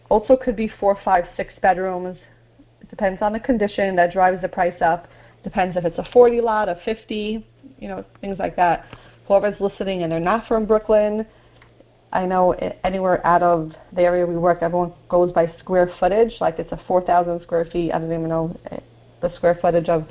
also 0.09 0.35
could 0.35 0.55
be 0.55 0.71
four, 0.79 0.97
five, 1.03 1.25
six 1.35 1.53
bedrooms. 1.61 2.17
It 2.81 2.89
depends 2.89 3.21
on 3.21 3.33
the 3.33 3.39
condition 3.39 3.95
that 3.97 4.13
drives 4.13 4.41
the 4.41 4.47
price 4.47 4.81
up. 4.81 5.07
Depends 5.43 5.75
if 5.75 5.85
it's 5.85 5.97
a 5.97 6.05
40 6.13 6.39
lot, 6.41 6.69
a 6.69 6.79
50, 6.85 7.45
you 7.79 7.87
know, 7.87 8.05
things 8.21 8.37
like 8.39 8.55
that. 8.55 8.85
Whoever's 9.27 9.59
listening 9.59 10.03
and 10.03 10.11
they're 10.11 10.19
not 10.19 10.47
from 10.47 10.65
Brooklyn, 10.65 11.25
I 12.13 12.25
know 12.25 12.51
anywhere 12.83 13.25
out 13.25 13.41
of 13.41 13.71
the 13.93 14.01
area 14.01 14.25
we 14.25 14.35
work, 14.37 14.59
everyone 14.61 14.93
goes 15.07 15.31
by 15.31 15.53
square 15.59 15.91
footage. 15.99 16.33
Like 16.41 16.59
it's 16.59 16.71
a 16.71 16.81
4,000 16.87 17.41
square 17.41 17.65
feet. 17.65 17.91
I 17.93 17.99
don't 17.99 18.11
even 18.11 18.27
know 18.27 18.57
eh, 18.71 18.79
the 19.21 19.33
square 19.35 19.57
footage 19.61 19.87
of 19.87 20.07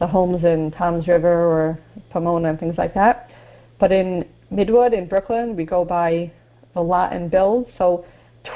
the 0.00 0.06
homes 0.06 0.44
in 0.44 0.72
Toms 0.72 1.06
River 1.06 1.28
or 1.28 1.78
Pomona 2.10 2.50
and 2.50 2.58
things 2.58 2.76
like 2.76 2.92
that. 2.94 3.30
But 3.78 3.92
in 3.92 4.28
Midwood 4.52 4.92
in 4.92 5.06
Brooklyn, 5.06 5.54
we 5.54 5.64
go 5.64 5.84
by 5.84 6.32
the 6.74 6.80
lot 6.80 7.12
and 7.12 7.30
build. 7.30 7.68
So 7.78 8.04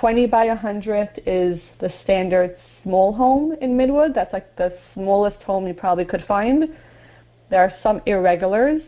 20 0.00 0.26
by 0.26 0.46
100 0.46 1.22
is 1.24 1.60
the 1.80 1.92
standard 2.02 2.56
small 2.82 3.12
home 3.12 3.52
in 3.60 3.76
Midwood. 3.76 4.14
That's 4.14 4.32
like 4.32 4.56
the 4.56 4.76
smallest 4.92 5.40
home 5.42 5.68
you 5.68 5.74
probably 5.74 6.04
could 6.04 6.24
find. 6.26 6.74
There 7.48 7.60
are 7.60 7.72
some 7.82 8.02
irregulars. 8.06 8.82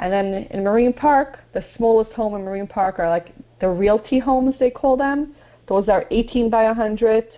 And 0.00 0.10
then 0.10 0.48
in 0.50 0.64
Marine 0.64 0.94
Park, 0.94 1.38
the 1.52 1.62
smallest 1.76 2.10
home 2.12 2.34
in 2.34 2.42
Marine 2.42 2.66
Park 2.66 2.98
are 2.98 3.08
like 3.08 3.32
the 3.60 3.68
realty 3.68 4.18
homes, 4.18 4.54
they 4.58 4.70
call 4.70 4.96
them. 4.96 5.34
Those 5.68 5.88
are 5.88 6.06
18 6.10 6.48
by 6.48 6.64
100 6.64 7.28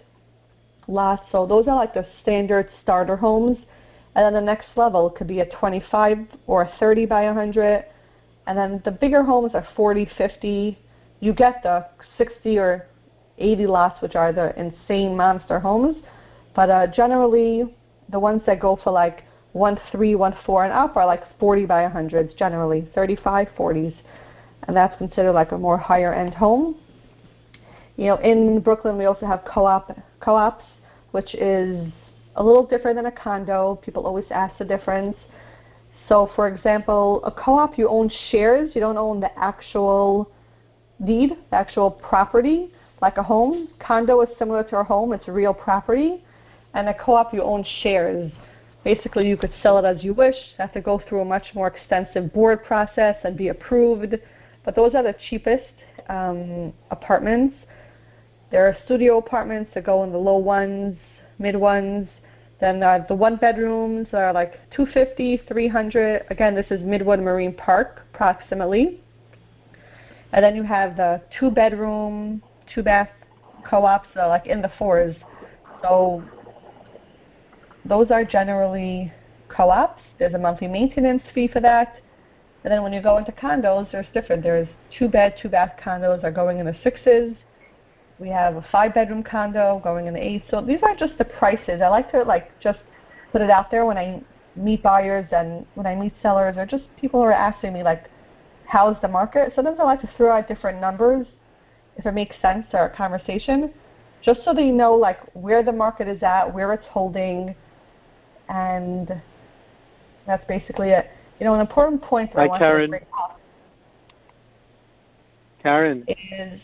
lots. 0.87 1.23
So 1.33 1.45
those 1.45 1.67
are 1.67 1.75
like 1.75 1.93
the 1.93 2.07
standard 2.23 2.71
starter 2.81 3.17
homes. 3.17 3.59
And 4.15 4.25
then 4.25 4.33
the 4.33 4.47
next 4.47 4.69
level 4.77 5.11
could 5.11 5.27
be 5.27 5.41
a 5.41 5.47
25 5.47 6.19
or 6.47 6.63
a 6.63 6.73
30 6.79 7.05
by 7.07 7.25
100. 7.25 7.85
And 8.47 8.57
then 8.57 8.81
the 8.85 8.93
bigger 8.93 9.25
homes 9.25 9.53
are 9.55 9.67
40, 9.75 10.09
50. 10.17 10.79
You 11.19 11.33
get 11.33 11.65
the 11.65 11.87
60 12.17 12.59
or 12.59 12.87
80 13.39 13.67
lots, 13.67 14.01
which 14.01 14.15
are 14.15 14.33
the 14.33 14.59
insane 14.59 15.17
monster 15.17 15.59
homes. 15.59 15.97
But 16.55 16.71
uh, 16.71 16.87
generally, 16.87 17.75
the 18.09 18.21
ones 18.21 18.43
that 18.47 18.61
go 18.61 18.79
for 18.85 18.93
like 18.93 19.25
1, 19.53 19.79
3, 19.91 20.15
1, 20.15 20.37
4 20.47 20.65
and 20.65 20.73
up 20.73 20.97
are 20.97 21.07
like 21.07 21.23
40 21.39 21.67
by 21.67 21.83
100s 21.85 22.37
generally, 22.37 22.89
35, 22.95 23.49
40s. 23.57 23.95
And 24.67 24.77
that's 24.77 24.97
considered 24.99 25.33
like 25.33 25.53
a 25.53 25.59
more 25.59 25.77
higher 25.77 26.15
end 26.15 26.35
home. 26.35 26.77
You 27.97 28.07
know, 28.07 28.17
in 28.17 28.61
Brooklyn, 28.61 28.97
we 28.97 29.05
also 29.05 29.27
have 29.27 29.45
co-op 29.45 29.97
co-ops, 30.21 30.65
which 31.11 31.35
is 31.35 31.93
a 32.37 32.43
little 32.43 32.67
different 32.67 32.97
than 32.97 33.07
a 33.07 33.13
condo. 33.13 33.79
People 33.85 34.07
always 34.07 34.25
ask 34.31 34.57
the 34.59 34.65
difference. 34.65 35.17
So, 36.09 36.31
for 36.35 36.49
example, 36.49 37.23
a 37.25 37.31
co-op, 37.31 37.77
you 37.77 37.89
own 37.89 38.11
shares. 38.31 38.71
You 38.75 38.81
don't 38.81 38.97
own 38.97 39.21
the 39.21 39.37
actual 39.39 40.31
deed, 41.05 41.33
the 41.51 41.57
actual 41.57 41.91
property, 41.91 42.71
like 43.03 43.19
a 43.19 43.23
home. 43.23 43.69
Condo 43.79 44.21
is 44.23 44.29
similar 44.39 44.65
to 44.65 44.79
a 44.79 44.85
home. 44.85 45.13
It's 45.13 45.29
real 45.29 45.53
property. 45.53 46.25
And 46.75 46.89
a 46.89 46.95
co-op, 46.95 47.35
you 47.35 47.43
own 47.43 47.65
shares. 47.83 48.33
Basically, 48.85 49.29
you 49.29 49.37
could 49.37 49.53
sell 49.63 49.79
it 49.79 49.85
as 49.85 50.03
you 50.03 50.13
wish. 50.15 50.35
Have 50.59 50.73
to 50.73 50.81
go 50.81 51.01
through 51.09 51.21
a 51.21 51.25
much 51.25 51.47
more 51.55 51.69
extensive 51.69 52.33
board 52.33 52.65
process 52.65 53.17
and 53.25 53.37
be 53.37 53.49
approved. 53.49 54.17
But 54.65 54.75
those 54.75 54.95
are 54.95 55.03
the 55.03 55.15
cheapest 55.29 55.73
um, 56.09 56.73
apartments. 56.91 57.57
There 58.51 58.67
are 58.67 58.77
studio 58.85 59.19
apartments 59.19 59.71
that 59.75 59.85
go 59.85 60.03
in 60.05 60.13
the 60.13 60.19
low 60.19 60.37
ones, 60.37 60.97
mid 61.39 61.57
ones, 61.57 62.09
then 62.63 62.81
uh, 62.81 63.05
the 63.09 63.15
one 63.17 63.35
bedrooms 63.37 64.07
are 64.13 64.33
like 64.33 64.53
250, 64.71 65.43
300. 65.49 66.27
Again, 66.31 66.55
this 66.55 66.67
is 66.71 66.81
Midwood 66.81 67.21
Marine 67.21 67.53
Park, 67.53 68.03
approximately. 68.15 69.01
And 70.33 70.45
then 70.45 70.55
you 70.55 70.63
have 70.63 70.97
the 70.97 71.21
two 71.37 71.51
bedroom, 71.51 72.41
two 72.73 72.85
bath 72.85 73.09
co-ops, 73.69 74.07
uh, 74.17 74.29
like 74.29 74.47
in 74.47 74.63
the 74.63 74.71
fours. 74.79 75.17
So 75.83 76.23
those 77.85 78.11
are 78.11 78.25
generally 78.25 79.13
co-ops. 79.49 80.03
There's 80.19 80.35
a 80.35 80.39
monthly 80.39 80.69
maintenance 80.69 81.23
fee 81.35 81.49
for 81.49 81.61
that. 81.61 81.97
And 82.65 82.73
then 82.73 82.83
when 82.83 82.93
you 82.93 83.03
go 83.03 83.19
into 83.19 83.33
condos, 83.33 83.91
there's 83.91 84.07
different. 84.15 84.43
There's 84.43 84.69
two 84.97 85.09
bed, 85.09 85.35
two 85.41 85.49
bath 85.49 85.73
condos 85.83 86.23
are 86.23 86.31
going 86.31 86.59
in 86.59 86.67
the 86.67 86.77
sixes. 86.85 87.35
We 88.19 88.29
have 88.29 88.57
a 88.57 88.65
five 88.71 88.95
bedroom 88.95 89.25
condo 89.25 89.81
going 89.83 90.07
in 90.07 90.15
the 90.15 90.25
eights. 90.25 90.47
So 90.51 90.61
these 90.61 90.81
are 90.83 90.95
just 90.95 91.19
the 91.19 91.25
prices. 91.25 91.81
I 91.83 91.89
like 91.89 92.11
to 92.13 92.23
like 92.23 92.59
just 92.61 92.79
put 93.33 93.41
it 93.41 93.51
out 93.51 93.71
there 93.71 93.85
when 93.85 93.99
I 93.99 94.23
meet 94.55 94.83
buyers 94.83 95.27
and 95.33 95.67
when 95.75 95.87
I 95.87 95.97
meet 95.97 96.13
sellers 96.23 96.57
or 96.57 96.67
just 96.67 96.85
people 97.01 97.21
who 97.21 97.27
are 97.27 97.33
asking 97.33 97.73
me 97.73 97.83
like, 97.83 98.05
how's 98.67 98.97
the 99.03 99.09
market? 99.09 99.53
Sometimes 99.57 99.79
I 99.81 99.85
like 99.85 100.01
to 100.03 100.11
throw 100.17 100.37
out 100.37 100.47
different 100.47 100.81
numbers 100.81 101.27
if 101.97 102.07
it 102.07 102.13
makes 102.13 102.37
sense 102.41 102.65
to 102.71 102.77
our 102.77 102.89
conversation, 102.89 103.73
just 104.23 104.41
so 104.45 104.55
they 104.55 104.71
know 104.71 104.95
like 104.95 105.19
where 105.35 105.63
the 105.63 105.73
market 105.73 106.09
is 106.09 106.23
at, 106.23 106.53
where 106.53 106.73
it's 106.73 106.87
holding, 106.91 107.55
and 108.49 109.21
that's 110.27 110.45
basically 110.47 110.91
it. 110.91 111.07
You 111.39 111.47
know, 111.47 111.55
an 111.55 111.61
important 111.61 112.03
point 112.03 112.33
that 112.33 112.39
Hi, 112.39 112.45
I 112.45 112.49
want 112.49 112.61
Karen. 112.61 112.85
to 112.85 112.89
bring 112.91 113.07
up 113.19 113.41
Karen, 115.63 116.05
is 116.09 116.61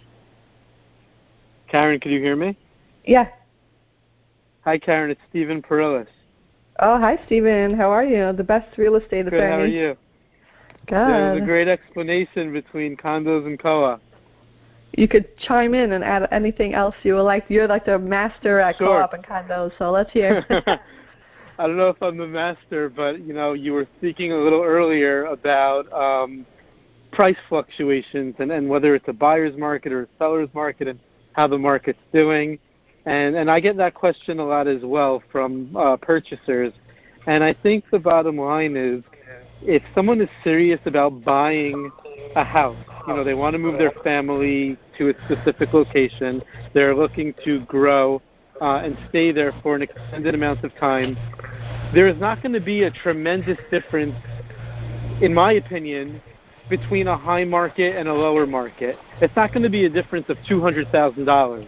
Karen, 1.68 2.00
can 2.00 2.10
you 2.12 2.20
hear 2.20 2.36
me? 2.36 2.56
yeah. 3.04 3.28
Hi, 4.62 4.76
Karen. 4.78 5.10
It's 5.10 5.20
Stephen 5.30 5.62
Perillis. 5.62 6.08
Oh, 6.80 6.98
hi, 6.98 7.18
Stephen. 7.26 7.74
How 7.74 7.90
are 7.90 8.04
you? 8.04 8.32
The 8.36 8.44
best 8.44 8.76
real 8.76 8.96
estate 8.96 9.24
Good. 9.24 9.34
attorney. 9.34 9.50
How 9.52 9.60
are 9.60 9.66
you? 9.66 9.96
Good. 10.86 10.96
There 10.96 11.32
was 11.32 11.42
a 11.42 11.44
great 11.44 11.68
explanation 11.68 12.52
between 12.52 12.96
condos 12.96 13.46
and 13.46 13.58
co-op. 13.58 14.02
You 14.96 15.06
could 15.06 15.36
chime 15.38 15.74
in 15.74 15.92
and 15.92 16.02
add 16.02 16.28
anything 16.32 16.74
else 16.74 16.94
you 17.02 17.14
would 17.14 17.22
like. 17.22 17.44
You're 17.48 17.68
like 17.68 17.84
the 17.84 17.98
master 17.98 18.58
at 18.58 18.76
Sure. 18.78 18.88
co-op 18.88 19.14
and 19.14 19.24
condos, 19.24 19.72
so 19.78 19.90
let's 19.90 20.10
hear. 20.12 20.44
I 21.58 21.66
don't 21.66 21.76
know 21.76 21.88
if 21.88 22.00
I'm 22.00 22.16
the 22.16 22.26
master, 22.26 22.88
but 22.88 23.20
you 23.26 23.34
know, 23.34 23.52
you 23.52 23.72
were 23.72 23.88
speaking 23.98 24.30
a 24.32 24.36
little 24.36 24.62
earlier 24.62 25.24
about 25.24 25.92
um, 25.92 26.46
price 27.10 27.36
fluctuations 27.48 28.36
and, 28.38 28.52
and 28.52 28.68
whether 28.68 28.94
it's 28.94 29.08
a 29.08 29.12
buyer's 29.12 29.56
market 29.58 29.92
or 29.92 30.02
a 30.02 30.08
seller's 30.18 30.48
market 30.54 30.86
and 30.86 31.00
how 31.32 31.48
the 31.48 31.58
market's 31.58 31.98
doing. 32.12 32.60
And 33.06 33.34
and 33.34 33.50
I 33.50 33.58
get 33.58 33.76
that 33.78 33.94
question 33.94 34.38
a 34.38 34.44
lot 34.44 34.68
as 34.68 34.82
well 34.84 35.20
from 35.32 35.76
uh, 35.76 35.96
purchasers. 35.96 36.72
And 37.26 37.42
I 37.42 37.54
think 37.54 37.84
the 37.90 37.98
bottom 37.98 38.38
line 38.38 38.76
is, 38.76 39.02
if 39.62 39.82
someone 39.96 40.20
is 40.20 40.28
serious 40.44 40.80
about 40.84 41.24
buying 41.24 41.90
a 42.36 42.44
house, 42.44 42.76
you 43.08 43.14
know, 43.14 43.24
they 43.24 43.34
want 43.34 43.54
to 43.54 43.58
move 43.58 43.78
their 43.78 43.92
family 44.04 44.78
to 44.96 45.10
a 45.10 45.14
specific 45.24 45.72
location, 45.72 46.40
they're 46.72 46.94
looking 46.94 47.34
to 47.44 47.60
grow 47.64 48.22
uh, 48.60 48.82
and 48.84 48.96
stay 49.08 49.32
there 49.32 49.52
for 49.62 49.74
an 49.74 49.82
extended 49.82 50.34
amount 50.34 50.64
of 50.64 50.74
time, 50.76 51.16
there 51.94 52.08
is 52.08 52.18
not 52.20 52.42
going 52.42 52.52
to 52.52 52.60
be 52.60 52.82
a 52.82 52.90
tremendous 52.90 53.58
difference, 53.70 54.14
in 55.22 55.32
my 55.32 55.52
opinion, 55.52 56.20
between 56.68 57.08
a 57.08 57.16
high 57.16 57.44
market 57.44 57.96
and 57.96 58.08
a 58.08 58.14
lower 58.14 58.46
market. 58.46 58.96
It's 59.20 59.34
not 59.34 59.52
going 59.52 59.62
to 59.62 59.70
be 59.70 59.86
a 59.86 59.88
difference 59.88 60.26
of 60.28 60.36
two 60.46 60.60
hundred 60.60 60.90
thousand 60.92 61.24
dollars. 61.24 61.66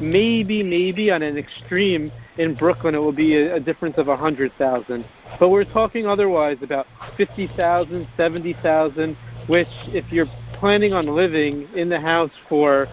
Maybe, 0.00 0.62
maybe 0.62 1.10
on 1.10 1.22
an 1.22 1.36
extreme 1.36 2.12
in 2.36 2.54
Brooklyn, 2.54 2.94
it 2.94 2.98
will 2.98 3.10
be 3.10 3.36
a, 3.36 3.56
a 3.56 3.60
difference 3.60 3.96
of 3.98 4.06
a 4.06 4.16
hundred 4.16 4.52
thousand. 4.56 5.04
But 5.40 5.48
we're 5.48 5.64
talking 5.64 6.06
otherwise 6.06 6.58
about 6.62 6.86
fifty 7.16 7.50
thousand, 7.56 8.06
seventy 8.16 8.54
thousand, 8.62 9.16
which, 9.48 9.68
if 9.88 10.10
you're 10.12 10.28
planning 10.54 10.92
on 10.92 11.06
living 11.06 11.68
in 11.74 11.88
the 11.88 12.00
house 12.00 12.30
for 12.48 12.86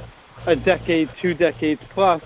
a 0.48 0.56
decade, 0.56 1.10
two 1.22 1.34
decades 1.36 1.82
plus, 1.94 2.22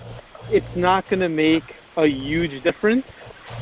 it's 0.50 0.76
not 0.76 1.08
going 1.08 1.20
to 1.20 1.28
make 1.28 1.64
a 1.96 2.06
huge 2.06 2.62
difference. 2.62 3.04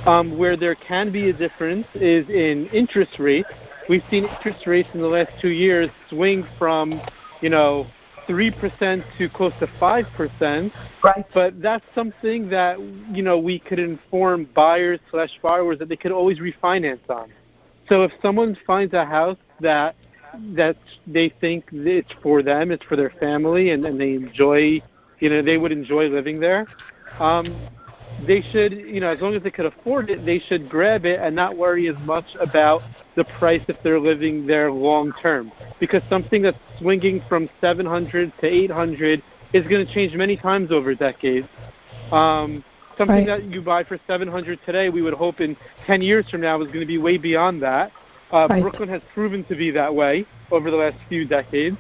Um, 0.07 0.39
where 0.39 0.57
there 0.57 0.77
can 0.77 1.11
be 1.11 1.29
a 1.29 1.33
difference 1.33 1.87
is 1.95 2.29
in 2.29 2.69
interest 2.73 3.19
rates. 3.19 3.51
We've 3.89 4.05
seen 4.11 4.25
interest 4.25 4.67
rates 4.67 4.89
in 4.95 5.01
the 5.01 5.09
last 5.09 5.31
two 5.41 5.49
years 5.49 5.91
swing 6.09 6.47
from, 6.57 7.03
you 7.43 7.51
know, 7.51 7.87
three 8.27 8.51
percent 8.51 9.03
to 9.19 9.29
close 9.29 9.53
to 9.59 9.67
five 9.81 10.07
percent. 10.17 10.73
right. 11.03 11.25
But 11.35 11.61
that's 11.61 11.85
something 11.95 12.49
that 12.51 12.79
you 13.13 13.23
know 13.23 13.39
we 13.39 13.59
could 13.59 13.81
inform 13.81 14.49
buyers 14.55 15.01
slash 15.11 15.31
borrowers 15.43 15.79
that 15.81 15.89
they 15.89 15.97
could 15.97 16.13
always 16.13 16.39
refinance 16.39 17.01
on. 17.09 17.31
So 17.89 18.03
if 18.05 18.13
someone 18.23 18.57
finds 18.67 18.95
a 18.95 19.05
house 19.05 19.39
that 19.61 19.97
that 20.55 20.77
they 21.07 21.33
think 21.41 21.65
it's 21.73 22.13
for 22.23 22.43
them, 22.43 22.71
it's 22.71 22.85
for 22.85 22.97
their 22.97 23.13
family, 23.19 23.71
and, 23.71 23.85
and 23.85 24.01
they 24.01 24.13
enjoy, 24.13 24.81
you 25.21 25.29
know, 25.31 25.43
they 25.43 25.59
would 25.59 25.73
enjoy 25.73 26.09
living 26.09 26.41
there. 26.41 26.67
Um, 27.19 27.69
they 28.27 28.43
should, 28.51 28.73
you 28.73 29.01
know, 29.01 29.11
as 29.11 29.21
long 29.21 29.35
as 29.35 29.43
they 29.43 29.51
could 29.51 29.67
afford 29.67 30.11
it, 30.11 30.25
they 30.25 30.41
should 30.49 30.69
grab 30.69 31.05
it 31.05 31.21
and 31.21 31.35
not 31.35 31.57
worry 31.57 31.89
as 31.89 31.97
much 32.05 32.25
about 32.41 32.83
the 33.17 33.25
price 33.39 33.63
if 33.69 33.77
they're 33.83 34.01
living 34.01 34.47
there 34.47 34.71
long 34.73 35.13
term. 35.21 35.53
Because 35.81 36.03
something 36.11 36.43
that's 36.43 36.59
swinging 36.79 37.23
from 37.29 37.49
700 37.61 38.33
to 38.41 38.47
800 38.47 39.23
is 39.53 39.67
going 39.69 39.87
to 39.87 39.93
change 39.93 40.15
many 40.15 40.37
times 40.37 40.71
over 40.73 40.95
decades. 40.95 41.47
Um, 42.11 42.65
something 42.97 43.27
Right. 43.27 43.27
that 43.27 43.45
you 43.45 43.63
buy 43.63 43.85
for 43.85 43.99
700 44.07 44.59
today, 44.67 44.91
we 44.91 45.03
would 45.03 45.15
hope 45.15 45.41
in 45.41 45.57
10 45.87 46.03
years 46.03 46.29
from 46.29 46.41
now 46.41 46.61
is 46.61 46.67
going 46.67 46.81
to 46.81 46.87
be 46.87 46.99
way 46.99 47.19
beyond 47.19 47.63
that. 47.63 47.93
Uh, 48.33 48.49
Right. 48.49 48.63
Brooklyn 48.63 48.89
has 48.89 49.03
proven 49.15 49.45
to 49.45 49.55
be 49.55 49.71
that 49.71 49.95
way 49.95 50.27
over 50.51 50.71
the 50.71 50.77
last 50.77 50.97
few 51.09 51.27
decades. 51.27 51.77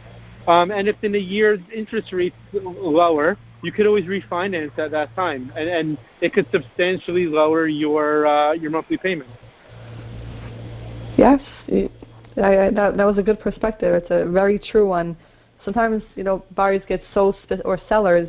Um, 0.46 0.70
and 0.70 0.88
if 0.88 0.96
in 1.02 1.14
a 1.14 1.18
year 1.18 1.58
interest 1.74 2.12
rates 2.12 2.36
lower, 2.52 3.36
you 3.62 3.72
could 3.72 3.86
always 3.86 4.04
refinance 4.04 4.78
at 4.78 4.90
that 4.92 5.14
time, 5.14 5.52
and, 5.56 5.68
and 5.68 5.98
it 6.20 6.32
could 6.32 6.46
substantially 6.52 7.26
lower 7.26 7.66
your 7.66 8.26
uh, 8.26 8.52
your 8.52 8.70
monthly 8.70 8.96
payment. 8.96 9.28
Yes, 11.16 11.40
I, 11.68 11.90
I, 12.36 12.70
that, 12.70 12.96
that 12.96 13.04
was 13.04 13.18
a 13.18 13.22
good 13.22 13.40
perspective. 13.40 13.94
It's 13.94 14.10
a 14.10 14.30
very 14.30 14.58
true 14.58 14.86
one. 14.86 15.16
Sometimes, 15.64 16.04
you 16.14 16.22
know, 16.22 16.44
buyers 16.54 16.82
get 16.88 17.02
so 17.12 17.34
spe- 17.42 17.64
or 17.64 17.80
sellers 17.88 18.28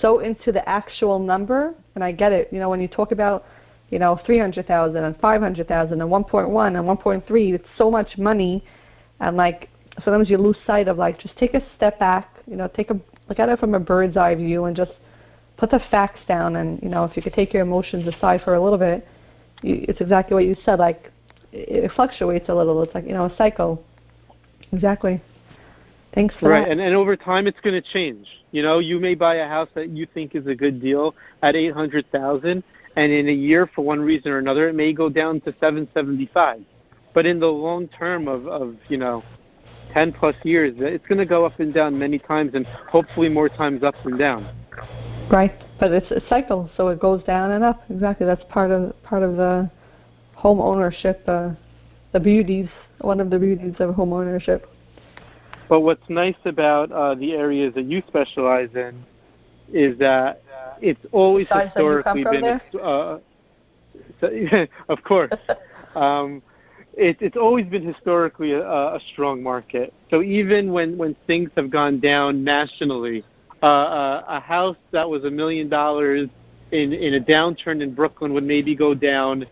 so 0.00 0.18
into 0.18 0.50
the 0.50 0.68
actual 0.68 1.20
number, 1.20 1.72
and 1.94 2.02
I 2.02 2.10
get 2.10 2.32
it. 2.32 2.48
You 2.50 2.58
know, 2.58 2.68
when 2.68 2.80
you 2.80 2.88
talk 2.88 3.12
about, 3.12 3.46
you 3.90 4.00
know, 4.00 4.20
three 4.26 4.40
hundred 4.40 4.66
thousand 4.66 5.04
and 5.04 5.16
five 5.20 5.40
hundred 5.40 5.68
thousand 5.68 6.00
and 6.00 6.10
one 6.10 6.24
point 6.24 6.50
one 6.50 6.74
and 6.74 6.84
one 6.84 6.96
point 6.96 7.24
three, 7.28 7.52
it's 7.54 7.68
so 7.78 7.90
much 7.90 8.18
money, 8.18 8.64
and 9.20 9.36
like 9.36 9.68
sometimes 10.02 10.30
you 10.30 10.38
lose 10.38 10.56
sight 10.66 10.88
of 10.88 10.98
like 10.98 11.20
just 11.20 11.36
take 11.36 11.54
a 11.54 11.62
step 11.76 11.98
back. 11.98 12.36
You 12.46 12.56
know, 12.56 12.68
take 12.68 12.90
a 12.90 13.00
look 13.28 13.38
at 13.38 13.48
it 13.48 13.58
from 13.58 13.74
a 13.74 13.80
bird's 13.80 14.16
eye 14.16 14.34
view 14.34 14.64
and 14.64 14.76
just 14.76 14.92
put 15.56 15.70
the 15.70 15.80
facts 15.90 16.20
down. 16.26 16.56
And 16.56 16.82
you 16.82 16.88
know, 16.88 17.04
if 17.04 17.16
you 17.16 17.22
could 17.22 17.34
take 17.34 17.52
your 17.52 17.62
emotions 17.62 18.06
aside 18.12 18.42
for 18.42 18.54
a 18.54 18.62
little 18.62 18.78
bit, 18.78 19.06
you, 19.62 19.84
it's 19.88 20.00
exactly 20.00 20.34
what 20.34 20.44
you 20.44 20.56
said. 20.64 20.78
Like 20.78 21.10
it 21.52 21.90
fluctuates 21.92 22.48
a 22.48 22.54
little. 22.54 22.82
It's 22.82 22.94
like 22.94 23.06
you 23.06 23.12
know 23.12 23.26
a 23.26 23.36
cycle. 23.36 23.84
Exactly. 24.72 25.22
Thanks 26.14 26.34
for 26.38 26.48
Right, 26.48 26.64
that. 26.64 26.70
and, 26.70 26.80
and 26.80 26.94
over 26.94 27.16
time 27.16 27.48
it's 27.48 27.58
going 27.60 27.74
to 27.74 27.88
change. 27.92 28.26
You 28.52 28.62
know, 28.62 28.78
you 28.78 29.00
may 29.00 29.16
buy 29.16 29.36
a 29.36 29.48
house 29.48 29.68
that 29.74 29.88
you 29.88 30.06
think 30.14 30.36
is 30.36 30.46
a 30.46 30.54
good 30.54 30.80
deal 30.80 31.14
at 31.42 31.56
eight 31.56 31.72
hundred 31.72 32.10
thousand, 32.12 32.62
and 32.96 33.12
in 33.12 33.28
a 33.28 33.32
year, 33.32 33.68
for 33.74 33.84
one 33.84 34.00
reason 34.00 34.30
or 34.30 34.38
another, 34.38 34.68
it 34.68 34.74
may 34.74 34.92
go 34.92 35.08
down 35.08 35.40
to 35.42 35.54
seven 35.58 35.88
seventy 35.92 36.30
five. 36.32 36.62
But 37.14 37.26
in 37.26 37.38
the 37.38 37.46
long 37.46 37.88
term 37.88 38.26
of, 38.28 38.46
of 38.48 38.76
you 38.88 38.96
know, 38.96 39.22
ten 39.94 40.12
plus 40.12 40.34
years, 40.42 40.74
it's 40.78 41.06
going 41.06 41.18
to 41.18 41.24
go 41.24 41.46
up 41.46 41.58
and 41.60 41.72
down 41.72 41.98
many 41.98 42.18
times, 42.18 42.54
and 42.54 42.66
hopefully 42.66 43.28
more 43.28 43.48
times 43.48 43.82
up 43.82 43.94
and 44.04 44.18
down. 44.18 44.46
Right, 45.30 45.54
but 45.80 45.92
it's 45.92 46.10
a 46.10 46.20
cycle, 46.28 46.68
so 46.76 46.88
it 46.88 47.00
goes 47.00 47.22
down 47.24 47.52
and 47.52 47.64
up. 47.64 47.82
Exactly. 47.88 48.26
That's 48.26 48.44
part 48.50 48.70
of 48.70 49.00
part 49.02 49.22
of 49.22 49.36
the 49.36 49.70
home 50.34 50.60
ownership. 50.60 51.22
Uh, 51.26 51.52
the 52.12 52.20
beauties, 52.20 52.68
one 53.00 53.20
of 53.20 53.30
the 53.30 53.38
beauties 53.38 53.74
of 53.78 53.94
home 53.94 54.12
ownership. 54.12 54.68
But 55.68 55.80
what's 55.80 56.08
nice 56.10 56.36
about 56.44 56.92
uh, 56.92 57.14
the 57.14 57.32
areas 57.32 57.72
that 57.74 57.86
you 57.86 58.02
specialize 58.06 58.68
in 58.74 59.02
is 59.72 59.98
that 59.98 60.42
it's 60.80 61.00
always 61.12 61.46
Besides 61.46 61.72
that 61.74 61.82
you 61.82 62.02
come 62.02 62.18
historically 62.18 62.60
been, 62.72 62.80
uh, 62.80 63.18
so- 64.20 64.66
of 64.92 65.02
course, 65.02 65.32
um, 65.94 66.42
it, 66.96 67.16
it's 67.20 67.36
always 67.36 67.66
been 67.66 67.86
historically 67.86 68.52
a, 68.52 68.62
a 68.62 69.00
strong 69.12 69.42
market. 69.42 69.92
So 70.10 70.22
even 70.22 70.72
when 70.72 70.96
when 70.96 71.16
things 71.26 71.50
have 71.56 71.70
gone 71.70 72.00
down 72.00 72.44
nationally, 72.44 73.24
uh, 73.62 73.66
a, 73.66 74.24
a 74.28 74.40
house 74.40 74.76
that 74.92 75.08
was 75.08 75.24
a 75.24 75.30
million 75.30 75.68
dollars 75.68 76.28
in 76.72 76.92
in 76.92 77.14
a 77.14 77.20
downturn 77.20 77.82
in 77.82 77.94
Brooklyn 77.94 78.32
would 78.34 78.44
maybe 78.44 78.74
go 78.74 78.94
down. 78.94 79.46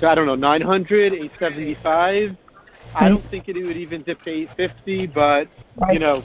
To, 0.00 0.08
I 0.08 0.14
don't 0.14 0.26
know, 0.26 0.34
900, 0.34 1.14
875. 1.14 2.36
I 2.94 3.08
don't 3.08 3.30
think 3.30 3.48
it 3.48 3.62
would 3.62 3.76
even 3.76 4.02
dip 4.02 4.22
to 4.22 4.30
850, 4.30 5.06
but 5.08 5.48
you 5.92 5.98
know, 5.98 6.22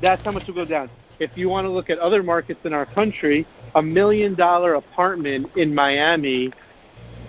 that's 0.00 0.22
how 0.24 0.32
much 0.32 0.46
will 0.46 0.54
go 0.54 0.64
down. 0.64 0.90
If 1.20 1.30
you 1.36 1.48
want 1.48 1.64
to 1.64 1.70
look 1.70 1.90
at 1.90 1.98
other 1.98 2.22
markets 2.22 2.60
in 2.64 2.72
our 2.72 2.86
country, 2.86 3.46
a 3.74 3.82
million 3.82 4.34
dollar 4.34 4.74
apartment 4.74 5.46
in 5.56 5.72
Miami, 5.74 6.52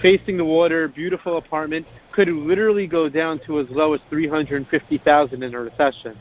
facing 0.02 0.38
the 0.38 0.45
water, 0.45 0.88
beautiful 0.88 1.38
apartment, 1.38 1.86
could 2.13 2.30
literally 2.30 2.88
go 2.88 3.10
down 3.10 3.39
to 3.45 3.60
as 3.60 3.67
low 3.69 3.93
as 3.93 4.02
three 4.10 4.28
hundred 4.28 4.58
and 4.58 4.67
fifty 4.67 4.97
thousand 4.99 5.43
in 5.43 5.54
a 5.54 5.60
recession. 5.60 6.17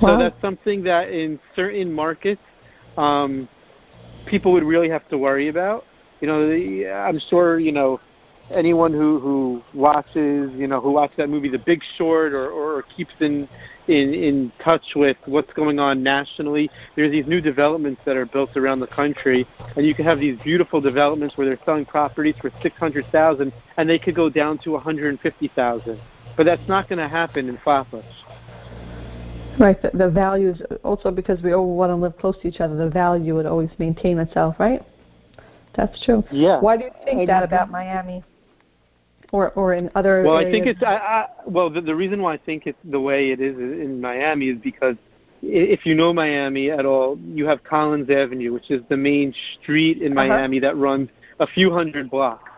So 0.00 0.18
that's 0.18 0.40
something 0.40 0.84
that 0.84 1.10
in 1.10 1.40
certain 1.56 1.92
markets, 1.92 2.40
um, 2.96 3.48
people 4.26 4.52
would 4.52 4.62
really 4.62 4.88
have 4.88 5.08
to 5.08 5.18
worry 5.18 5.48
about. 5.48 5.84
You 6.20 6.28
know, 6.28 6.48
the, 6.48 6.88
I'm 6.88 7.18
sure 7.28 7.58
you 7.58 7.72
know 7.72 8.00
anyone 8.50 8.92
who 8.92 9.20
who 9.20 9.62
watches, 9.74 10.50
you 10.54 10.66
know, 10.66 10.80
who 10.80 10.90
watched 10.92 11.16
that 11.16 11.28
movie, 11.28 11.48
The 11.48 11.58
Big 11.58 11.82
Short, 11.96 12.32
or 12.32 12.50
or 12.50 12.82
keeps 12.96 13.12
in 13.20 13.48
in 13.88 14.14
in 14.14 14.52
touch 14.62 14.84
with 14.94 15.16
what's 15.26 15.52
going 15.52 15.78
on 15.78 16.02
nationally, 16.02 16.70
there's 16.96 17.10
these 17.10 17.26
new 17.26 17.40
developments 17.40 18.00
that 18.04 18.16
are 18.16 18.26
built 18.26 18.56
around 18.56 18.80
the 18.80 18.86
country, 18.86 19.46
and 19.76 19.86
you 19.86 19.94
can 19.94 20.04
have 20.04 20.20
these 20.20 20.38
beautiful 20.42 20.80
developments 20.80 21.36
where 21.36 21.46
they're 21.46 21.58
selling 21.64 21.86
properties 21.86 22.34
for 22.40 22.50
six 22.62 22.76
hundred 22.76 23.06
thousand, 23.10 23.52
and 23.76 23.88
they 23.88 23.98
could 23.98 24.14
go 24.14 24.28
down 24.30 24.58
to 24.58 24.72
one 24.72 24.82
hundred 24.82 25.08
and 25.08 25.20
fifty 25.20 25.50
thousand. 25.54 26.00
But 26.36 26.44
that's 26.44 26.66
not 26.68 26.88
going 26.88 26.98
to 27.00 27.08
happen 27.08 27.48
in 27.48 27.58
Flatbush. 27.64 28.04
Right. 29.58 29.80
The, 29.82 29.90
the 29.92 30.08
values 30.08 30.62
also 30.84 31.10
because 31.10 31.42
we 31.42 31.52
all 31.52 31.76
want 31.76 31.90
to 31.90 31.96
live 31.96 32.16
close 32.16 32.36
to 32.42 32.48
each 32.48 32.60
other. 32.60 32.76
The 32.76 32.88
value 32.88 33.34
would 33.34 33.46
always 33.46 33.68
maintain 33.78 34.18
itself, 34.18 34.56
right? 34.58 34.82
That's 35.76 36.02
true. 36.04 36.24
Yeah. 36.30 36.60
Why 36.60 36.76
do 36.76 36.84
you 36.84 36.90
think 37.04 37.26
that 37.26 37.42
about 37.42 37.70
Miami? 37.70 38.24
Or, 39.32 39.50
or 39.50 39.74
in 39.74 39.90
other 39.94 40.22
well, 40.24 40.38
areas? 40.38 40.48
I 40.48 40.52
think 40.52 40.66
it's 40.66 40.82
I, 40.82 40.96
I, 40.96 41.26
well 41.46 41.70
the, 41.70 41.80
the 41.80 41.94
reason 41.94 42.20
why 42.20 42.34
I 42.34 42.38
think 42.38 42.66
it's 42.66 42.78
the 42.84 43.00
way 43.00 43.30
it 43.30 43.40
is 43.40 43.56
in 43.56 44.00
Miami 44.00 44.48
is 44.48 44.58
because 44.58 44.96
if 45.42 45.86
you 45.86 45.94
know 45.94 46.12
Miami 46.12 46.70
at 46.70 46.84
all, 46.84 47.18
you 47.24 47.46
have 47.46 47.62
Collins 47.64 48.10
Avenue, 48.10 48.52
which 48.52 48.70
is 48.70 48.82
the 48.88 48.96
main 48.96 49.32
street 49.60 50.02
in 50.02 50.16
Uh-huh. 50.16 50.28
Miami 50.28 50.58
that 50.60 50.76
runs 50.76 51.08
a 51.38 51.46
few 51.46 51.72
hundred 51.72 52.10
blocks. 52.10 52.50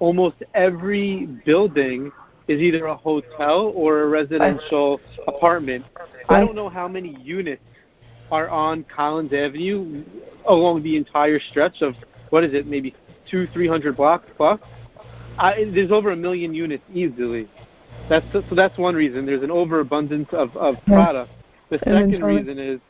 Almost 0.00 0.36
every 0.54 1.26
building 1.46 2.12
is 2.48 2.60
either 2.60 2.86
a 2.86 2.96
hotel 2.96 3.72
or 3.74 4.02
a 4.02 4.08
residential 4.08 5.00
apartment. 5.26 5.84
I 6.28 6.40
don't 6.40 6.54
know 6.54 6.68
how 6.68 6.86
many 6.86 7.16
units 7.22 7.62
are 8.30 8.48
on 8.48 8.84
Collins 8.94 9.32
Avenue 9.32 10.04
along 10.46 10.82
the 10.82 10.96
entire 10.96 11.40
stretch 11.50 11.80
of 11.80 11.94
what 12.30 12.44
is 12.44 12.52
it, 12.52 12.66
maybe 12.66 12.94
two, 13.30 13.46
three 13.52 13.68
hundred 13.68 13.96
blocks 13.96 14.28
plus. 14.36 14.60
I, 15.38 15.70
there's 15.74 15.90
over 15.90 16.12
a 16.12 16.16
million 16.16 16.54
units 16.54 16.84
easily. 16.92 17.48
That's 18.08 18.26
so 18.32 18.42
that's 18.54 18.78
one 18.78 18.94
reason. 18.94 19.26
There's 19.26 19.42
an 19.42 19.50
overabundance 19.50 20.28
of 20.32 20.56
of 20.56 20.76
product. 20.86 21.30
The 21.70 21.78
second 21.78 22.14
Inventory. 22.14 22.36
reason 22.36 22.58
is 22.58 22.80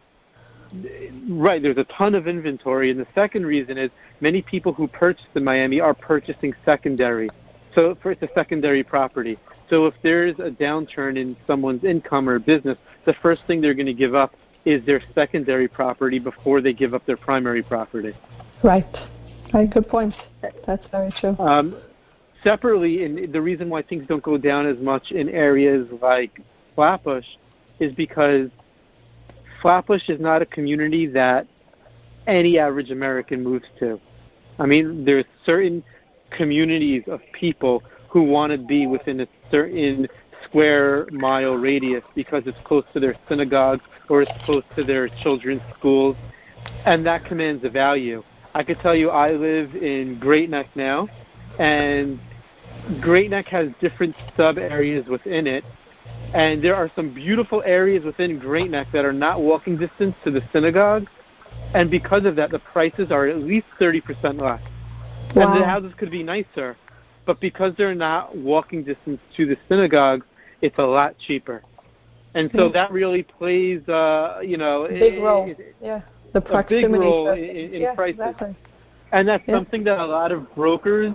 right. 1.30 1.62
There's 1.62 1.78
a 1.78 1.84
ton 1.84 2.14
of 2.14 2.28
inventory, 2.28 2.90
and 2.90 3.00
the 3.00 3.06
second 3.14 3.46
reason 3.46 3.78
is 3.78 3.90
many 4.20 4.42
people 4.42 4.72
who 4.72 4.86
purchase 4.86 5.26
in 5.34 5.44
Miami 5.44 5.80
are 5.80 5.94
purchasing 5.94 6.52
secondary. 6.64 7.30
So 7.74 7.96
for 8.02 8.12
it's 8.12 8.22
a 8.22 8.28
secondary 8.34 8.82
property. 8.82 9.38
So 9.70 9.86
if 9.86 9.94
there's 10.02 10.38
a 10.38 10.50
downturn 10.50 11.16
in 11.16 11.36
someone's 11.46 11.84
income 11.84 12.28
or 12.28 12.38
business, 12.38 12.78
the 13.04 13.14
first 13.22 13.42
thing 13.46 13.60
they're 13.60 13.74
going 13.74 13.86
to 13.86 13.94
give 13.94 14.14
up 14.14 14.34
is 14.64 14.84
their 14.84 15.02
secondary 15.14 15.68
property 15.68 16.18
before 16.18 16.60
they 16.60 16.72
give 16.72 16.94
up 16.94 17.04
their 17.06 17.16
primary 17.16 17.62
property. 17.62 18.12
right. 18.62 18.86
Right. 19.54 19.72
Good 19.72 19.88
point. 19.88 20.12
That's 20.66 20.84
very 20.90 21.12
true. 21.20 21.36
Um, 21.38 21.76
separately, 22.46 23.04
and 23.04 23.32
the 23.32 23.42
reason 23.42 23.68
why 23.68 23.82
things 23.82 24.06
don't 24.06 24.22
go 24.22 24.38
down 24.38 24.66
as 24.68 24.78
much 24.78 25.10
in 25.10 25.28
areas 25.28 25.88
like 26.00 26.40
Flatbush 26.76 27.26
is 27.80 27.92
because 27.94 28.48
Flatbush 29.60 30.08
is 30.08 30.20
not 30.20 30.42
a 30.42 30.46
community 30.46 31.08
that 31.08 31.48
any 32.28 32.56
average 32.56 32.92
American 32.92 33.42
moves 33.42 33.66
to. 33.80 34.00
I 34.60 34.66
mean, 34.66 35.04
there's 35.04 35.24
certain 35.44 35.82
communities 36.30 37.02
of 37.08 37.20
people 37.32 37.82
who 38.10 38.22
want 38.22 38.52
to 38.52 38.58
be 38.58 38.86
within 38.86 39.20
a 39.20 39.26
certain 39.50 40.06
square 40.44 41.08
mile 41.10 41.54
radius 41.54 42.04
because 42.14 42.44
it's 42.46 42.58
close 42.64 42.84
to 42.92 43.00
their 43.00 43.16
synagogue 43.28 43.80
or 44.08 44.22
it's 44.22 44.44
close 44.44 44.62
to 44.76 44.84
their 44.84 45.08
children's 45.24 45.62
schools, 45.76 46.16
and 46.84 47.04
that 47.06 47.24
commands 47.24 47.64
a 47.64 47.70
value. 47.70 48.22
I 48.54 48.62
could 48.62 48.78
tell 48.78 48.94
you 48.94 49.10
I 49.10 49.32
live 49.32 49.74
in 49.74 50.20
Great 50.20 50.48
Neck 50.48 50.68
now, 50.76 51.08
and 51.58 52.20
Great 53.00 53.30
Neck 53.30 53.46
has 53.48 53.68
different 53.80 54.14
sub 54.36 54.58
areas 54.58 55.06
within 55.08 55.46
it, 55.46 55.64
and 56.34 56.62
there 56.62 56.76
are 56.76 56.90
some 56.94 57.12
beautiful 57.12 57.62
areas 57.66 58.04
within 58.04 58.38
Great 58.38 58.70
Neck 58.70 58.86
that 58.92 59.04
are 59.04 59.12
not 59.12 59.40
walking 59.40 59.76
distance 59.76 60.14
to 60.24 60.30
the 60.30 60.40
synagogue, 60.52 61.06
and 61.74 61.90
because 61.90 62.24
of 62.24 62.36
that, 62.36 62.50
the 62.50 62.60
prices 62.60 63.10
are 63.10 63.26
at 63.26 63.38
least 63.38 63.66
30% 63.80 64.40
less. 64.40 64.60
Wow. 65.34 65.52
And 65.52 65.60
the 65.60 65.64
houses 65.66 65.92
could 65.98 66.10
be 66.10 66.22
nicer, 66.22 66.76
but 67.26 67.40
because 67.40 67.72
they're 67.76 67.94
not 67.94 68.36
walking 68.36 68.84
distance 68.84 69.20
to 69.36 69.46
the 69.46 69.56
synagogue, 69.68 70.24
it's 70.62 70.78
a 70.78 70.82
lot 70.86 71.16
cheaper. 71.18 71.62
And 72.34 72.50
so 72.54 72.68
Hmm. 72.68 72.72
that 72.74 72.92
really 72.92 73.22
plays, 73.22 73.86
uh, 73.88 74.40
you 74.44 74.56
know, 74.58 74.86
Big 74.88 75.14
it- 75.14 75.22
role. 75.22 75.48
it- 75.48 75.74
Yeah. 75.82 76.02
The 76.32 76.38
a 76.38 76.40
big 76.42 76.50
proximity. 76.50 76.98
role 76.98 77.30
in, 77.30 77.38
in 77.44 77.80
yeah, 77.82 77.94
prices. 77.94 78.20
Exactly. 78.20 78.54
And 79.12 79.26
that's 79.26 79.42
Yeah. 79.46 79.54
something 79.54 79.84
that 79.84 79.98
a 79.98 80.04
lot 80.04 80.32
of 80.32 80.54
brokers 80.54 81.14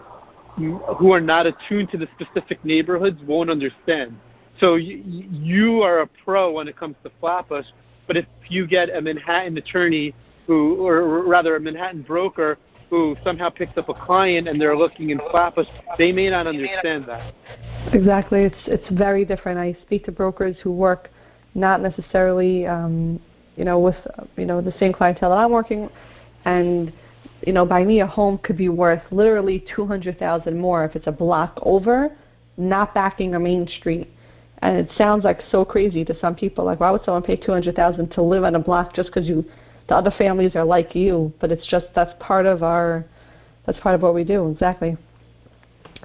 who 0.56 1.12
are 1.12 1.22
not 1.22 1.46
attuned 1.46 1.90
to 1.92 1.98
the 1.98 2.08
specific 2.20 2.64
neighborhoods 2.64 3.22
won't 3.24 3.50
understand. 3.50 4.18
So 4.60 4.76
you, 4.76 5.04
you 5.06 5.82
are 5.82 6.00
a 6.00 6.08
pro 6.24 6.52
when 6.52 6.68
it 6.68 6.78
comes 6.78 6.96
to 7.04 7.12
Flatbush, 7.20 7.66
but 8.08 8.18
if 8.18 8.26
you 8.50 8.68
get 8.68 8.96
a 8.96 9.02
Manhattan 9.02 9.58
attorney 9.58 10.14
who, 10.48 10.76
or 10.86 11.24
rather 11.24 11.56
a 11.56 11.60
Manhattan 11.60 12.02
broker 12.02 12.58
who 12.90 13.16
somehow 13.24 13.50
picks 13.50 13.78
up 13.78 13.88
a 13.88 13.94
client 13.94 14.50
and 14.50 14.60
they're 14.60 14.78
looking 14.78 15.12
in 15.12 15.20
Flatbush, 15.32 15.68
they 15.98 16.12
may 16.12 16.30
not 16.30 16.46
understand 16.46 17.06
that. 17.08 17.34
Exactly. 17.94 18.44
It's 18.44 18.56
it's 18.68 18.88
very 18.92 19.26
different. 19.26 19.58
I 19.58 19.76
speak 19.82 20.06
to 20.06 20.12
brokers 20.12 20.58
who 20.62 20.72
work 20.72 21.10
not 21.56 21.82
necessarily 21.82 22.68
um, 22.68 23.20
you 23.56 23.64
know 23.64 23.80
with 23.80 23.96
you 24.38 24.46
know 24.46 24.62
the 24.62 24.74
same 24.80 24.94
clientele 24.94 25.30
that 25.30 25.38
I'm 25.38 25.52
working 25.52 25.90
and 26.46 26.94
you 27.46 27.54
know 27.54 27.66
by 27.66 27.84
me 27.84 28.02
a 28.02 28.08
home 28.08 28.38
could 28.40 28.58
be 28.58 28.70
worth 28.70 29.02
literally 29.12 29.64
200,000 29.76 30.58
more 30.58 30.86
if 30.86 30.96
it's 30.96 31.08
a 31.08 31.12
block 31.12 31.58
over 31.64 32.16
not 32.58 32.94
backing 32.94 33.34
a 33.36 33.40
main 33.40 33.68
street. 33.68 34.10
And 34.64 34.78
it 34.78 34.90
sounds 34.96 35.24
like 35.24 35.40
so 35.50 35.66
crazy 35.66 36.06
to 36.06 36.18
some 36.20 36.36
people 36.36 36.66
like 36.66 36.80
why 36.80 36.92
would 36.92 37.04
someone 37.04 37.24
pay 37.24 37.36
200,000 37.36 38.10
to 38.12 38.22
live 38.22 38.44
on 38.44 38.56
a 38.56 38.60
block 38.60 38.94
just 38.96 39.12
cuz 39.12 39.28
you 39.28 39.46
the 39.88 39.96
other 39.96 40.12
families 40.12 40.56
are 40.56 40.64
like 40.64 40.96
you, 40.96 41.34
but 41.42 41.52
it's 41.52 41.68
just 41.68 41.88
that's 41.96 42.14
part 42.20 42.46
of 42.46 42.64
our 42.64 43.06
that's 43.66 43.80
part 43.80 43.96
of 43.96 44.02
what 44.02 44.14
we 44.14 44.24
do. 44.24 44.50
Exactly. 44.50 44.98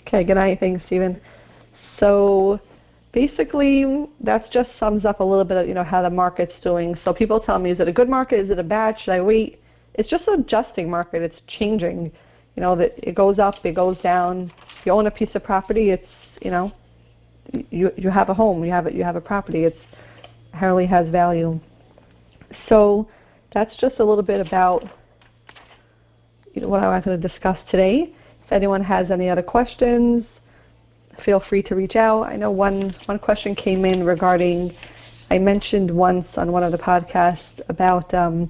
Okay, 0.08 0.24
good 0.24 0.36
night. 0.36 0.60
Thanks, 0.60 0.86
Stephen. 0.86 1.20
So 2.00 2.60
basically, 3.12 4.06
that 4.22 4.52
just 4.52 4.70
sums 4.80 5.06
up 5.06 5.20
a 5.20 5.24
little 5.24 5.44
bit 5.44 5.58
of 5.58 5.68
you 5.68 5.74
know 5.74 5.84
how 5.84 6.04
the 6.04 6.10
market's 6.10 6.54
doing. 6.62 6.96
So 7.04 7.14
people 7.14 7.40
tell 7.40 7.58
me, 7.58 7.72
is 7.72 7.80
it 7.80 7.88
a 7.88 7.92
good 7.92 8.10
market? 8.10 8.40
Is 8.40 8.52
it 8.52 8.60
a 8.60 8.64
bad? 8.64 8.98
Should 9.04 9.12
I 9.12 9.22
wait? 9.22 9.62
It's 9.96 10.10
just 10.10 10.28
an 10.28 10.42
adjusting 10.42 10.90
market. 10.90 11.22
It's 11.22 11.42
changing. 11.48 12.12
You 12.56 12.62
know 12.62 12.76
that 12.76 12.94
it 12.98 13.16
goes 13.16 13.40
up, 13.40 13.56
it 13.66 13.74
goes 13.74 13.98
down. 14.00 14.52
If 14.80 14.86
you 14.86 14.92
own 14.92 15.08
a 15.08 15.12
piece 15.12 15.30
of 15.34 15.44
property, 15.44 15.90
it's 15.90 16.08
you 16.42 16.52
know 16.52 16.72
you 17.70 17.92
you 17.98 18.10
have 18.10 18.30
a 18.30 18.34
home, 18.34 18.64
you 18.64 18.72
have 18.72 18.88
a, 18.88 18.94
you 18.94 19.04
have 19.04 19.16
a 19.16 19.22
property. 19.22 19.64
It's 19.64 19.78
inherently 20.56 20.86
has 20.86 21.08
value. 21.10 21.60
So 22.70 23.08
that's 23.54 23.76
just 23.78 24.00
a 24.00 24.06
little 24.06 24.24
bit 24.24 24.46
about 24.46 24.84
you 26.54 26.62
know, 26.62 26.70
what 26.70 26.82
I 26.82 26.88
wanted 26.88 27.22
to 27.22 27.28
discuss 27.28 27.58
today. 27.70 28.14
If 28.46 28.52
anyone 28.52 28.82
has 28.84 29.12
any 29.12 29.30
other 29.30 29.42
questions, 29.42 30.24
feel 31.26 31.44
free 31.50 31.62
to 31.64 31.76
reach 31.76 31.98
out. 31.98 32.24
I 32.24 32.38
know 32.38 32.52
one 32.52 32.96
one 33.06 33.20
question 33.20 33.54
came 33.54 33.84
in 33.84 34.06
regarding 34.06 34.74
I 35.30 35.40
mentioned 35.40 35.92
once 35.92 36.28
on 36.38 36.52
one 36.52 36.64
of 36.64 36.72
the 36.72 36.78
podcasts 36.78 37.60
about 37.68 38.14
um, 38.14 38.50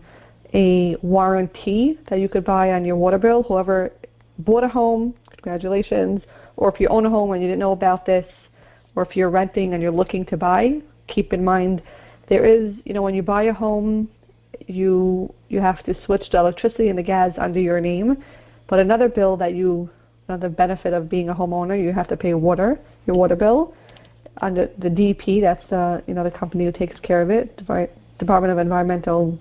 a 0.54 0.96
warranty 1.02 1.98
that 2.10 2.20
you 2.20 2.30
could 2.30 2.46
buy 2.46 2.74
on 2.74 2.86
your 2.86 2.98
water 2.98 3.18
bill. 3.18 3.44
Whoever 3.44 3.92
bought 4.40 4.64
a 4.64 4.68
home, 4.68 5.16
congratulations. 5.32 6.22
Or 6.58 6.72
if 6.72 6.80
you 6.80 6.88
own 6.90 7.06
a 7.06 7.10
home 7.10 7.32
and 7.32 7.42
you 7.42 7.48
didn't 7.48 7.60
know 7.60 7.72
about 7.72 8.06
this, 8.06 8.26
or 8.96 9.04
if 9.04 9.16
you're 9.16 9.30
renting 9.30 9.74
and 9.74 9.82
you're 9.82 9.92
looking 9.92 10.26
to 10.26 10.38
buy, 10.38 10.82
keep 11.08 11.34
in 11.34 11.44
mind 11.44 11.82
there 12.28 12.46
is, 12.46 12.74
you 12.86 12.94
know, 12.94 13.02
when 13.02 13.14
you 13.14 13.22
buy 13.22 13.44
a 13.44 13.54
home, 13.54 14.10
you 14.68 15.34
you 15.50 15.60
have 15.60 15.84
to 15.84 15.96
switch 16.06 16.24
the 16.32 16.40
electricity 16.40 16.90
and 16.90 16.98
the 16.98 17.04
gas 17.04 17.32
under 17.38 17.60
your 17.60 17.80
name. 17.80 18.24
But 18.68 18.80
another 18.80 19.10
bill 19.10 19.38
that 19.38 19.54
you, 19.54 19.90
another 20.28 20.50
benefit 20.50 20.94
of 20.94 21.10
being 21.10 21.30
a 21.30 21.36
homeowner, 21.36 21.82
you 21.82 21.94
have 21.94 22.08
to 22.08 22.18
pay 22.18 22.34
water, 22.34 22.80
your 23.06 23.16
water 23.16 23.36
bill, 23.36 23.76
under 24.42 24.70
the 24.80 24.90
DEP. 24.90 25.42
That's 25.42 25.72
uh, 25.72 26.02
you 26.08 26.14
know 26.14 26.24
the 26.24 26.32
company 26.32 26.66
who 26.66 26.72
takes 26.72 27.00
care 27.02 27.22
of 27.22 27.30
it, 27.30 27.58
Department 28.18 28.52
of 28.52 28.58
Environmental 28.58 29.38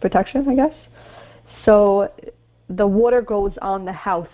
Protection, 0.00 0.48
I 0.48 0.54
guess. 0.54 0.74
So 1.64 2.10
the 2.68 2.86
water 2.86 3.22
goes 3.22 3.52
on 3.62 3.84
the 3.84 3.92
house. 3.92 4.28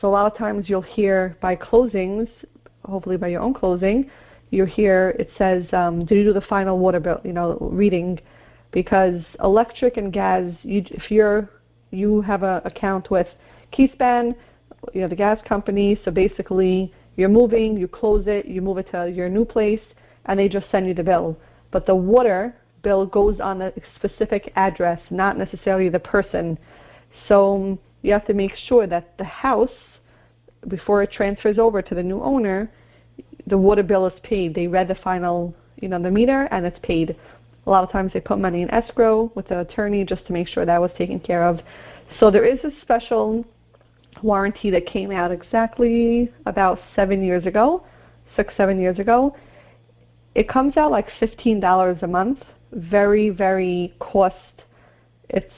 So 0.00 0.08
a 0.08 0.12
lot 0.12 0.30
of 0.30 0.38
times 0.38 0.68
you'll 0.68 0.80
hear 0.80 1.36
by 1.42 1.56
closings, 1.56 2.28
hopefully 2.84 3.18
by 3.18 3.28
your 3.28 3.42
own 3.42 3.52
closing, 3.52 4.10
you 4.50 4.64
hear 4.64 5.16
it 5.18 5.30
says, 5.38 5.64
um, 5.72 6.04
"Did 6.04 6.16
you 6.16 6.24
do 6.24 6.32
the 6.32 6.40
final 6.40 6.78
water 6.78 7.00
bill? 7.00 7.20
You 7.24 7.32
know, 7.32 7.56
reading 7.60 8.18
because 8.72 9.22
electric 9.42 9.96
and 9.96 10.12
gas, 10.12 10.52
you, 10.62 10.84
if 10.90 11.10
you're 11.10 11.50
you 11.90 12.20
have 12.20 12.42
an 12.42 12.60
account 12.64 13.10
with 13.10 13.26
Keyspan, 13.72 14.34
you 14.92 15.00
know 15.00 15.08
the 15.08 15.16
gas 15.16 15.38
company, 15.46 16.00
so 16.04 16.10
basically 16.10 16.92
you're 17.16 17.28
moving, 17.28 17.76
you 17.76 17.88
close 17.88 18.24
it, 18.26 18.46
you 18.46 18.62
move 18.62 18.78
it 18.78 18.90
to 18.92 19.10
your 19.10 19.28
new 19.28 19.44
place, 19.44 19.80
and 20.26 20.38
they 20.38 20.48
just 20.48 20.70
send 20.70 20.86
you 20.86 20.94
the 20.94 21.02
bill. 21.02 21.36
But 21.70 21.86
the 21.86 21.94
water 21.94 22.54
bill 22.82 23.06
goes 23.06 23.40
on 23.40 23.62
a 23.62 23.72
specific 23.96 24.52
address, 24.56 25.00
not 25.10 25.36
necessarily 25.36 25.88
the 25.88 25.98
person. 25.98 26.58
So 27.28 27.78
you 28.02 28.12
have 28.12 28.26
to 28.26 28.34
make 28.34 28.54
sure 28.54 28.86
that 28.86 29.16
the 29.18 29.24
house, 29.24 29.70
before 30.68 31.02
it 31.02 31.12
transfers 31.12 31.58
over 31.58 31.82
to 31.82 31.94
the 31.94 32.02
new 32.02 32.22
owner, 32.22 32.70
the 33.50 33.58
water 33.58 33.82
bill 33.82 34.06
is 34.06 34.18
paid. 34.22 34.54
They 34.54 34.66
read 34.66 34.88
the 34.88 34.94
final, 34.94 35.54
you 35.76 35.88
know, 35.88 36.00
the 36.00 36.10
meter, 36.10 36.48
and 36.50 36.64
it's 36.64 36.78
paid. 36.82 37.16
A 37.66 37.70
lot 37.70 37.84
of 37.84 37.90
times 37.90 38.12
they 38.14 38.20
put 38.20 38.38
money 38.38 38.62
in 38.62 38.70
escrow 38.70 39.30
with 39.34 39.48
the 39.48 39.60
attorney 39.60 40.04
just 40.04 40.26
to 40.26 40.32
make 40.32 40.48
sure 40.48 40.64
that 40.64 40.80
was 40.80 40.90
taken 40.96 41.20
care 41.20 41.44
of. 41.44 41.60
So 42.18 42.30
there 42.30 42.44
is 42.44 42.58
a 42.64 42.70
special 42.80 43.44
warranty 44.22 44.70
that 44.70 44.86
came 44.86 45.10
out 45.10 45.30
exactly 45.30 46.32
about 46.46 46.78
seven 46.96 47.22
years 47.22 47.46
ago, 47.46 47.84
six, 48.36 48.54
seven 48.56 48.80
years 48.80 48.98
ago. 48.98 49.36
It 50.34 50.48
comes 50.48 50.76
out 50.76 50.90
like 50.90 51.08
$15 51.20 52.02
a 52.02 52.06
month. 52.06 52.38
Very, 52.72 53.30
very 53.30 53.94
cost. 53.98 54.36
It's 55.28 55.52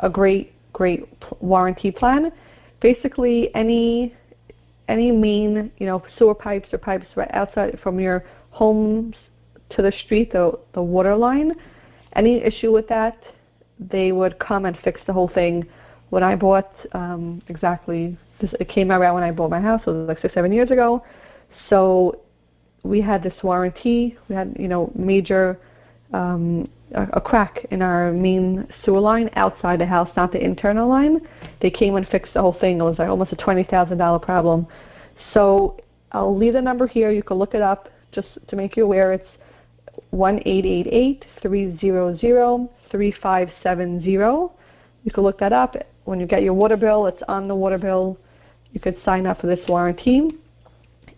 a 0.00 0.10
great, 0.10 0.52
great 0.72 1.04
warranty 1.40 1.90
plan. 1.90 2.30
Basically, 2.80 3.54
any 3.54 4.14
any 4.88 5.10
main, 5.10 5.70
you 5.78 5.86
know, 5.86 6.02
sewer 6.18 6.34
pipes 6.34 6.68
or 6.72 6.78
pipes 6.78 7.06
right 7.14 7.30
outside 7.32 7.78
from 7.82 8.00
your 8.00 8.24
homes 8.50 9.14
to 9.70 9.82
the 9.82 9.92
street, 10.04 10.32
the 10.32 10.58
the 10.72 10.82
water 10.82 11.14
line, 11.14 11.52
any 12.14 12.42
issue 12.42 12.72
with 12.72 12.88
that, 12.88 13.18
they 13.78 14.12
would 14.12 14.38
come 14.38 14.64
and 14.64 14.76
fix 14.82 15.00
the 15.06 15.12
whole 15.12 15.28
thing. 15.28 15.66
When 16.10 16.22
I 16.22 16.36
bought 16.36 16.72
um, 16.92 17.42
exactly, 17.48 18.16
this, 18.40 18.52
it 18.58 18.68
came 18.68 18.90
around 18.90 19.14
when 19.14 19.22
I 19.22 19.30
bought 19.30 19.50
my 19.50 19.60
house, 19.60 19.82
so 19.84 19.92
it 19.92 19.98
was 19.98 20.08
like 20.08 20.20
six, 20.20 20.32
seven 20.34 20.52
years 20.52 20.70
ago. 20.70 21.04
So 21.68 22.20
we 22.82 23.00
had 23.00 23.22
this 23.22 23.34
warranty. 23.42 24.16
We 24.28 24.34
had, 24.34 24.56
you 24.58 24.68
know, 24.68 24.90
major 24.94 25.60
um, 26.12 26.68
a, 26.94 27.02
a 27.14 27.20
crack 27.20 27.66
in 27.70 27.82
our 27.82 28.12
main 28.12 28.66
sewer 28.84 29.00
line 29.00 29.30
outside 29.34 29.80
the 29.80 29.86
house, 29.86 30.10
not 30.16 30.32
the 30.32 30.42
internal 30.42 30.88
line. 30.88 31.20
They 31.60 31.70
came 31.70 31.96
and 31.96 32.08
fixed 32.08 32.34
the 32.34 32.40
whole 32.40 32.56
thing. 32.58 32.80
It 32.80 32.84
was 32.84 32.98
like 32.98 33.08
almost 33.08 33.32
a 33.32 33.36
twenty 33.36 33.64
thousand 33.64 33.98
dollar 33.98 34.18
problem. 34.18 34.66
So 35.34 35.78
I'll 36.12 36.36
leave 36.36 36.54
the 36.54 36.62
number 36.62 36.86
here. 36.86 37.10
You 37.10 37.22
can 37.22 37.36
look 37.38 37.54
it 37.54 37.62
up 37.62 37.88
just 38.12 38.28
to 38.48 38.56
make 38.56 38.76
you 38.76 38.84
aware. 38.84 39.12
It's 39.12 39.28
one 40.10 40.40
eight 40.46 40.64
eight 40.64 40.86
eight 40.90 41.24
three 41.42 41.76
zero 41.78 42.16
zero 42.16 42.70
three 42.90 43.14
five 43.22 43.50
seven 43.62 44.02
zero. 44.02 44.52
You 45.04 45.12
can 45.12 45.24
look 45.24 45.38
that 45.40 45.52
up. 45.52 45.76
When 46.04 46.20
you 46.20 46.26
get 46.26 46.42
your 46.42 46.54
water 46.54 46.76
bill, 46.76 47.06
it's 47.06 47.22
on 47.28 47.48
the 47.48 47.54
water 47.54 47.78
bill. 47.78 48.18
You 48.72 48.80
could 48.80 48.96
sign 49.04 49.26
up 49.26 49.40
for 49.40 49.46
this 49.46 49.60
warranty. 49.68 50.30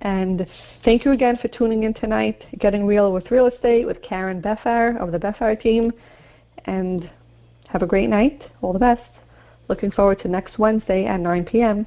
And 0.03 0.47
thank 0.85 1.05
you 1.05 1.13
again 1.13 1.37
for 1.37 1.49
tuning 1.49 1.83
in 1.83 1.95
tonight, 1.95 2.45
Getting 2.59 2.87
Real 2.87 3.13
with 3.13 3.31
Real 3.31 3.47
Estate 3.47 3.87
with 3.87 4.01
Karen 4.03 4.41
Befar 4.41 4.99
of 4.99 5.13
the 5.13 5.19
Befar 5.19 5.61
team. 5.61 5.93
And 6.67 7.11
have 7.69 7.83
a 7.83 7.87
great 7.87 8.09
night. 8.09 8.43
All 8.63 8.73
the 8.73 8.79
best. 8.79 9.03
Looking 9.69 9.91
forward 9.91 10.21
to 10.21 10.29
next 10.29 10.59
Wednesday 10.59 11.05
at 11.07 11.21
9 11.21 11.45
p.m. 11.45 11.87